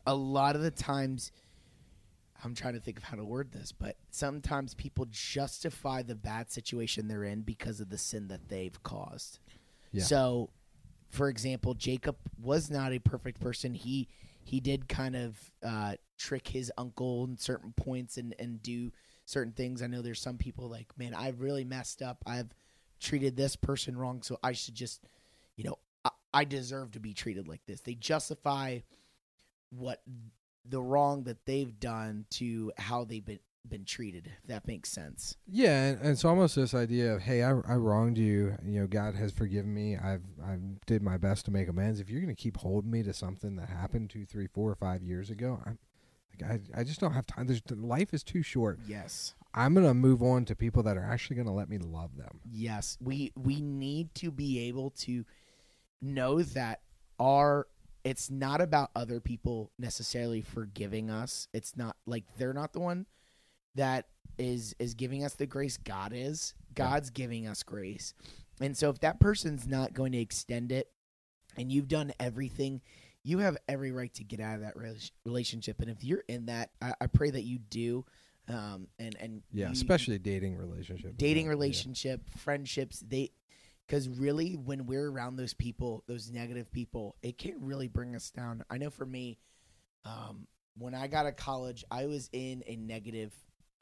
a 0.07 0.15
lot 0.15 0.55
of 0.57 0.63
the 0.63 0.71
times, 0.71 1.33
I'm 2.45 2.55
trying 2.55 2.75
to 2.75 2.81
think 2.81 2.99
of 2.99 3.05
how 3.05 3.17
to 3.17 3.25
word 3.25 3.53
this, 3.53 3.73
but 3.73 3.97
sometimes 4.11 4.75
people 4.75 5.07
justify 5.11 6.03
the 6.03 6.15
bad 6.15 6.51
situation 6.51 7.09
they're 7.09 7.25
in 7.25 7.41
because 7.41 7.81
of 7.81 7.89
the 7.89 7.99
sin 7.99 8.29
that 8.29 8.49
they've 8.49 8.81
caused. 8.83 9.39
Yeah. 9.93 10.03
So, 10.03 10.51
for 11.09 11.29
example, 11.29 11.75
Jacob 11.75 12.17
was 12.41 12.71
not 12.71 12.93
a 12.93 12.99
perfect 12.99 13.41
person. 13.41 13.75
He 13.75 14.09
he 14.43 14.61
did 14.61 14.89
kind 14.89 15.17
of 15.17 15.53
uh, 15.63 15.95
trick 16.19 16.49
his 16.49 16.71
uncle 16.77 17.25
in 17.25 17.39
certain 17.39 17.73
points 17.73 18.19
and 18.19 18.35
and 18.39 18.63
do 18.63 18.93
certain 19.25 19.53
things. 19.53 19.81
I 19.81 19.87
know 19.87 20.03
there's 20.03 20.21
some 20.21 20.37
people 20.37 20.69
like, 20.69 20.89
man, 20.99 21.15
I've 21.15 21.41
really 21.41 21.65
messed 21.65 22.03
up. 22.03 22.19
I've 22.27 22.55
treated 23.01 23.37
this 23.37 23.57
person 23.57 23.97
wrong, 23.97 24.23
so 24.23 24.39
I 24.43 24.53
should 24.53 24.75
just, 24.75 25.03
you 25.57 25.65
know, 25.65 25.79
I, 26.05 26.11
I 26.33 26.45
deserve 26.45 26.93
to 26.93 27.01
be 27.01 27.15
treated 27.15 27.49
like 27.49 27.65
this. 27.67 27.81
They 27.81 27.95
justify 27.95 28.81
what 29.71 30.03
the 30.69 30.81
wrong 30.81 31.25
that 31.25 31.45
they've 31.47 31.79
done 31.79 32.27
to 32.31 32.73
how 32.79 33.05
they've 33.05 33.25
been 33.25 33.41
been 33.69 33.85
treated. 33.85 34.27
If 34.27 34.49
that 34.49 34.67
makes 34.67 34.91
sense. 34.91 35.37
Yeah, 35.47 35.85
and, 35.85 36.01
and 36.01 36.11
it's 36.11 36.25
almost 36.25 36.55
this 36.55 36.75
idea 36.75 37.15
of, 37.15 37.23
hey, 37.23 37.43
I, 37.43 37.51
I 37.51 37.77
wronged 37.77 38.19
you. 38.19 38.57
You 38.63 38.81
know, 38.81 38.87
God 38.87 39.15
has 39.15 39.33
forgiven 39.33 39.73
me. 39.73 39.97
I've 39.97 40.23
I 40.45 40.59
did 40.87 41.03
my 41.03 41.17
best 41.17 41.47
to 41.47 41.51
make 41.51 41.69
amends. 41.69 42.01
If 42.01 42.11
you're 42.11 42.21
going 42.21 42.35
to 42.35 42.41
keep 42.41 42.59
holding 42.59 42.91
me 42.91 43.03
to 43.03 43.13
something 43.13 43.57
that 43.57 43.69
happened 43.69 44.11
two, 44.11 44.27
three, 44.27 44.47
four, 44.47 44.71
or 44.71 44.75
five 44.75 45.03
years 45.03 45.31
ago, 45.31 45.61
I'm 45.65 45.79
like, 46.41 46.51
I 46.51 46.81
I 46.81 46.85
just 46.85 47.01
don't 47.01 47.13
have 47.13 47.27
time. 47.27 47.47
There's 47.47 47.63
life 47.71 48.13
is 48.13 48.23
too 48.23 48.43
short. 48.43 48.81
Yes. 48.87 49.35
I'm 49.55 49.75
gonna 49.75 49.95
move 49.95 50.23
on 50.23 50.45
to 50.47 50.57
people 50.57 50.83
that 50.83 50.97
are 50.97 51.05
actually 51.05 51.37
going 51.37 51.47
to 51.47 51.53
let 51.53 51.69
me 51.69 51.79
love 51.79 52.17
them. 52.17 52.41
Yes, 52.51 52.99
we 53.01 53.33
we 53.37 53.61
need 53.61 54.15
to 54.17 54.31
be 54.31 54.67
able 54.69 54.91
to 54.91 55.25
know 56.03 56.43
that 56.43 56.81
our 57.19 57.69
it's 58.05 58.31
not 58.31 58.61
about 58.61 58.91
other 58.95 59.19
people 59.21 59.73
necessarily 59.79 60.43
forgiving 60.43 61.11
us. 61.11 61.49
It's 61.53 61.77
not 61.77 61.97
like 62.07 62.25
they're 62.37 62.53
not 62.53 62.73
the 62.73 62.81
one 62.81 63.07
that 63.75 64.07
is 64.39 64.75
is 64.79 64.95
giving 64.95 65.25
us 65.25 65.35
the 65.35 65.47
grace. 65.47 65.77
God 65.77 66.13
is. 66.15 66.55
God's 66.75 67.11
giving 67.11 67.47
us 67.47 67.63
grace. 67.63 68.15
And 68.61 68.77
so 68.77 68.91
if 68.91 69.01
that 69.01 69.21
person's 69.21 69.67
not 69.67 69.95
going 69.95 70.13
to 70.13 70.19
extend 70.19 70.71
it 70.73 70.89
and 71.57 71.71
you've 71.73 71.89
done 71.89 72.13
everything, 72.21 72.81
you 73.23 73.39
have 73.39 73.57
every 73.69 73.91
right 73.93 74.13
to 74.15 74.25
get 74.25 74.41
out 74.41 74.57
of 74.57 74.61
that 74.63 74.77
rela- 74.77 75.11
relationship. 75.25 75.81
And 75.81 75.89
if 75.91 76.05
you're 76.05 76.25
in 76.29 76.47
that, 76.47 76.71
I, 76.83 76.95
I 77.01 77.07
pray 77.07 77.31
that 77.31 77.43
you 77.45 77.59
do. 77.59 78.05
Um, 78.49 78.89
and 78.99 79.17
and 79.19 79.43
Yeah, 79.53 79.67
you- 79.69 79.73
especially 79.73 80.19
dating 80.19 80.57
relationship. 80.57 81.17
dating 81.17 81.47
Yeah. 81.47 81.51
relationship 81.51 82.29
friendships 82.37 83.03
they 83.09 83.31
because 83.87 84.09
really 84.09 84.53
when 84.53 84.87
we're 84.87 85.11
around 85.11 85.37
those 85.37 85.55
people 85.55 86.03
those 86.07 86.31
negative 86.31 86.71
people 86.73 87.17
it 87.23 87.39
can 87.39 87.55
really 87.61 87.89
bring 87.89 88.15
us 88.15 88.31
down. 88.31 88.65
I 88.71 88.79
know 88.79 88.91
for 88.91 89.07
me 89.07 89.39
um, 90.05 90.47
when 90.77 90.95
i 90.95 91.07
got 91.07 91.23
to 91.25 91.33
college 91.33 91.85
i 91.91 92.07
was 92.07 92.29
in 92.33 92.63
a 92.67 92.77
negative 92.77 93.33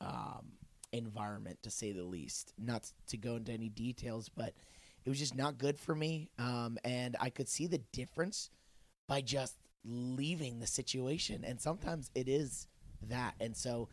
um, 0.00 0.52
environment 0.92 1.58
to 1.62 1.70
say 1.70 1.92
the 1.92 2.02
least. 2.02 2.52
Not 2.58 2.90
to 3.08 3.16
go 3.16 3.36
into 3.36 3.52
any 3.52 3.68
details 3.68 4.28
but 4.28 4.54
it 5.04 5.08
was 5.08 5.18
just 5.18 5.36
not 5.36 5.58
good 5.58 5.78
for 5.78 5.94
me 5.94 6.30
um, 6.38 6.78
and 6.84 7.16
i 7.20 7.30
could 7.30 7.48
see 7.48 7.66
the 7.66 7.78
difference 7.92 8.50
by 9.08 9.20
just 9.20 9.56
leaving 9.84 10.60
the 10.60 10.66
situation 10.66 11.44
and 11.44 11.60
sometimes 11.60 12.10
it 12.14 12.28
is 12.28 12.68
that 13.08 13.34
and 13.40 13.56
so 13.56 13.88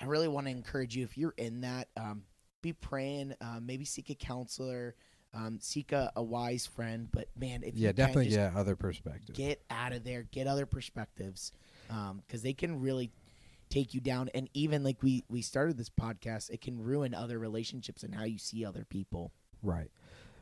i 0.00 0.06
really 0.06 0.28
want 0.28 0.46
to 0.46 0.50
encourage 0.50 0.96
you 0.96 1.04
if 1.04 1.18
you're 1.18 1.34
in 1.36 1.60
that 1.60 1.88
um, 1.98 2.22
be 2.62 2.72
praying 2.72 3.34
uh, 3.40 3.60
maybe 3.60 3.84
seek 3.84 4.08
a 4.08 4.14
counselor 4.14 4.94
Um, 5.36 5.58
seek 5.60 5.92
a, 5.92 6.10
a 6.16 6.22
wise 6.22 6.64
friend, 6.64 7.08
but 7.12 7.28
man, 7.38 7.62
if 7.62 7.74
yeah, 7.74 7.88
you 7.88 7.92
definitely 7.92 8.30
get 8.30 8.56
other 8.56 8.74
perspectives. 8.74 9.36
get 9.36 9.60
out 9.68 9.92
of 9.92 10.02
there, 10.02 10.22
get 10.22 10.46
other 10.46 10.64
perspectives, 10.64 11.52
because 12.26 12.40
they 12.42 12.54
can 12.54 12.80
really 12.80 13.10
take 13.68 13.92
you 13.94 14.00
down. 14.00 14.30
And 14.34 14.48
even 14.54 14.82
like 14.82 15.02
we 15.02 15.24
we 15.28 15.42
started 15.42 15.76
this 15.76 15.90
podcast, 15.90 16.50
it 16.50 16.60
can 16.60 16.82
ruin 16.82 17.14
other 17.14 17.38
relationships 17.38 18.02
and 18.02 18.14
how 18.14 18.24
you 18.24 18.38
see 18.38 18.64
other 18.64 18.86
people. 18.88 19.32
Right. 19.62 19.90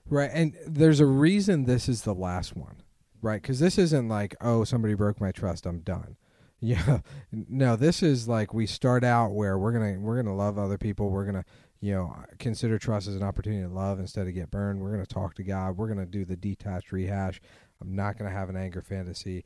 Right. 0.09 0.31
And 0.33 0.55
there's 0.67 1.01
a 1.01 1.07
reason 1.07 1.65
this 1.65 1.89
is 1.89 2.03
the 2.03 2.15
last 2.15 2.57
one. 2.57 2.83
Right. 3.23 3.41
Because 3.41 3.59
this 3.59 3.79
isn't 3.79 4.09
like, 4.09 4.37
oh, 4.41 4.65
somebody 4.65 4.95
broke 4.95 5.21
my 5.21 5.33
trust. 5.33 5.67
I'm 5.67 5.81
done. 5.81 6.17
Yeah. 6.61 7.01
No, 7.31 7.77
this 7.77 8.03
is 8.03 8.27
like 8.27 8.55
we 8.55 8.65
start 8.65 9.05
out 9.05 9.33
where 9.33 9.59
we're 9.59 9.73
to, 9.73 9.99
we're 9.99 10.15
going 10.15 10.25
to 10.25 10.33
love 10.33 10.57
other 10.57 10.79
people. 10.79 11.11
We're 11.11 11.25
going 11.25 11.35
to, 11.35 11.45
you 11.85 11.93
know, 11.93 12.17
consider 12.39 12.79
trust 12.79 13.09
as 13.09 13.15
an 13.15 13.23
opportunity 13.23 13.63
to 13.63 13.69
love 13.69 14.01
instead 14.01 14.27
of 14.27 14.33
get 14.33 14.51
burned. 14.51 14.81
We're 14.81 14.93
going 14.93 15.05
to 15.05 15.15
talk 15.15 15.35
to 15.35 15.43
God. 15.43 15.77
We're 15.77 15.93
going 15.93 15.99
to 15.99 16.07
do 16.07 16.25
the 16.25 16.35
detached 16.35 16.93
rehash. 16.93 17.43
I'm 17.79 17.95
not 17.95 18.17
going 18.17 18.31
to 18.31 18.35
have 18.35 18.49
an 18.49 18.57
anger 18.57 18.81
fantasy. 18.81 19.45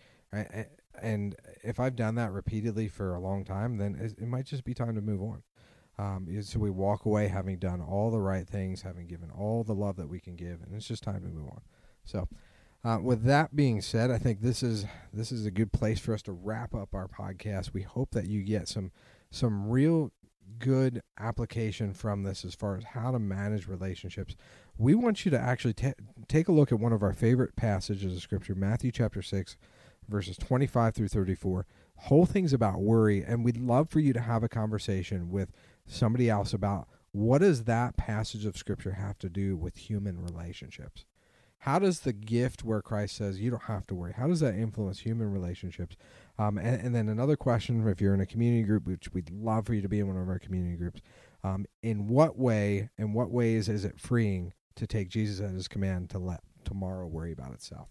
And 1.03 1.35
if 1.64 1.81
I've 1.81 1.96
done 1.96 2.14
that 2.14 2.31
repeatedly 2.31 2.87
for 2.87 3.12
a 3.12 3.18
long 3.18 3.44
time, 3.44 3.79
then 3.79 4.14
it, 4.16 4.24
might 4.24 4.46
just 4.46 4.62
be 4.62 4.72
time 4.72 4.94
to 4.94 5.01
move 5.01 5.20
on. 5.20 5.42
Um, 5.98 6.42
so 6.42 6.61
we 6.61 6.70
walk 6.70 7.07
away 7.07 7.27
having 7.27 7.59
done 7.59 7.81
all 7.81 8.12
the 8.12 8.20
right 8.20 8.46
things, 8.46 8.83
having 8.83 9.09
given 9.09 9.33
all 9.33 9.64
the 9.64 9.74
love 9.74 9.96
that 9.96 10.09
we 10.09 10.20
can 10.20 10.37
give, 10.37 10.62
and 10.62 10.72
it's 10.77 10.87
just 10.87 11.03
time 11.03 11.22
to 11.22 11.29
move 11.29 11.48
on. 11.48 11.62
So, 12.05 12.29
uh, 12.85 12.98
with 13.03 13.24
that 13.24 13.57
being 13.57 13.81
said, 13.81 14.12
I 14.12 14.18
think 14.18 14.42
this 14.42 14.62
is 14.62 14.87
this 15.12 15.33
is 15.33 15.44
a 15.44 15.51
good 15.51 15.72
place 15.72 15.98
for 15.98 16.14
us 16.14 16.22
to 16.22 16.33
wrap 16.33 16.72
up 16.72 16.94
our 16.94 17.09
podcast. 17.09 17.74
We 17.74 17.83
hope 17.83 18.12
that 18.12 18.29
you 18.29 18.44
get 18.44 18.68
some 18.68 18.92
some 19.33 19.68
real 19.68 20.12
good 20.58 21.02
application 21.18 21.94
from 21.94 22.22
this 22.22 22.44
as 22.44 22.54
far 22.54 22.76
as 22.76 22.84
how 22.84 23.12
to 23.12 23.18
manage 23.18 23.66
relationships. 23.66 24.37
We 24.76 24.94
want 24.94 25.24
you 25.24 25.30
to 25.30 25.38
actually 25.38 25.74
ta 25.74 25.92
take 26.28 26.48
a 26.48 26.52
look 26.52 26.72
at 26.72 26.80
one 26.80 26.92
of 26.92 27.02
our 27.02 27.12
favorite 27.12 27.56
passages 27.56 28.14
of 28.14 28.22
Scripture, 28.22 28.54
Matthew 28.54 28.92
chapter 28.92 29.22
six, 29.22 29.56
verses 30.08 30.37
twenty 30.37 30.66
five 30.66 30.94
through 30.94 31.08
thirty 31.08 31.34
four. 31.34 31.66
Whole 32.02 32.26
things 32.26 32.52
about 32.52 32.80
worry, 32.80 33.24
and 33.24 33.44
we'd 33.44 33.56
love 33.56 33.90
for 33.90 33.98
you 33.98 34.12
to 34.12 34.20
have 34.20 34.42
a 34.44 34.48
conversation 34.48 35.30
with 35.30 35.50
somebody 35.87 36.30
else 36.30 36.52
about 36.52 36.87
what 37.12 37.38
does 37.38 37.64
that 37.64 37.96
passage 37.96 38.44
of 38.44 38.56
scripture 38.56 38.92
have 38.92 39.18
to 39.18 39.28
do 39.28 39.56
with 39.56 39.76
human 39.76 40.22
relationships 40.22 41.04
how 41.61 41.78
does 41.78 42.00
the 42.00 42.12
gift 42.12 42.62
where 42.62 42.82
christ 42.82 43.16
says 43.16 43.40
you 43.40 43.50
don't 43.50 43.64
have 43.64 43.87
to 43.87 43.94
worry 43.94 44.12
how 44.12 44.26
does 44.26 44.40
that 44.40 44.54
influence 44.54 45.00
human 45.00 45.32
relationships 45.32 45.96
um, 46.38 46.59
and, 46.59 46.81
and, 46.81 46.94
then 46.94 47.09
another 47.09 47.37
question 47.37 47.87
if 47.88 48.01
you're 48.01 48.14
in 48.14 48.20
a 48.20 48.27
community 48.27 48.62
group 48.62 48.87
which 48.87 49.12
we'd 49.12 49.31
love 49.31 49.66
for 49.66 49.74
you 49.74 49.83
to 49.83 49.88
be 49.88 50.01
in 50.01 50.07
one 50.07 50.16
of 50.16 50.29
our 50.29 50.38
community 50.38 50.77
groups 50.77 51.01
um, 51.44 51.66
in 51.83 52.09
what 52.09 52.38
way 52.38 52.90
in 52.98 53.12
what 53.12 53.31
ways 53.31 53.68
is 53.68 53.85
it 53.85 53.98
freeing 53.98 54.53
to 54.77 54.87
take 54.87 55.09
jesus 55.09 55.44
at 55.44 55.53
his 55.53 55.68
command 55.68 56.11
to 56.11 56.18
let 56.18 56.40
tomorrow 56.64 57.07
worry 57.07 57.33
about 57.33 57.53
itself 57.53 57.88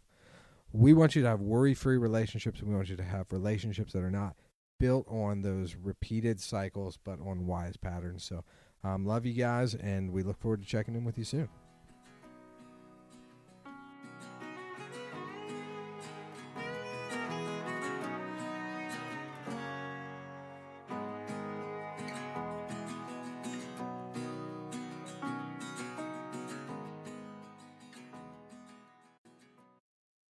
we 0.71 0.93
want 0.93 1.15
you 1.15 1.21
to 1.21 1.27
have 1.27 1.41
worry 1.41 1.73
free 1.73 1.97
relationships 1.97 2.59
and 2.59 2.69
we 2.69 2.75
want 2.75 2.89
you 2.89 2.95
to 2.97 3.03
have 3.03 3.31
relationships 3.31 3.93
that 3.93 4.03
are 4.03 4.11
not 4.11 4.35
built 4.79 5.07
on 5.09 5.41
those 5.41 5.75
repeated 5.75 6.39
cycles, 6.39 6.97
but 7.03 7.19
on 7.19 7.45
wise 7.45 7.77
patterns. 7.77 8.23
So, 8.23 8.43
um, 8.83 9.05
love 9.05 9.25
you 9.25 9.33
guys, 9.33 9.73
and 9.73 10.11
we 10.11 10.23
look 10.23 10.39
forward 10.39 10.61
to 10.61 10.67
checking 10.67 10.95
in 10.95 11.03
with 11.03 11.17
you 11.17 11.23
soon. 11.23 11.49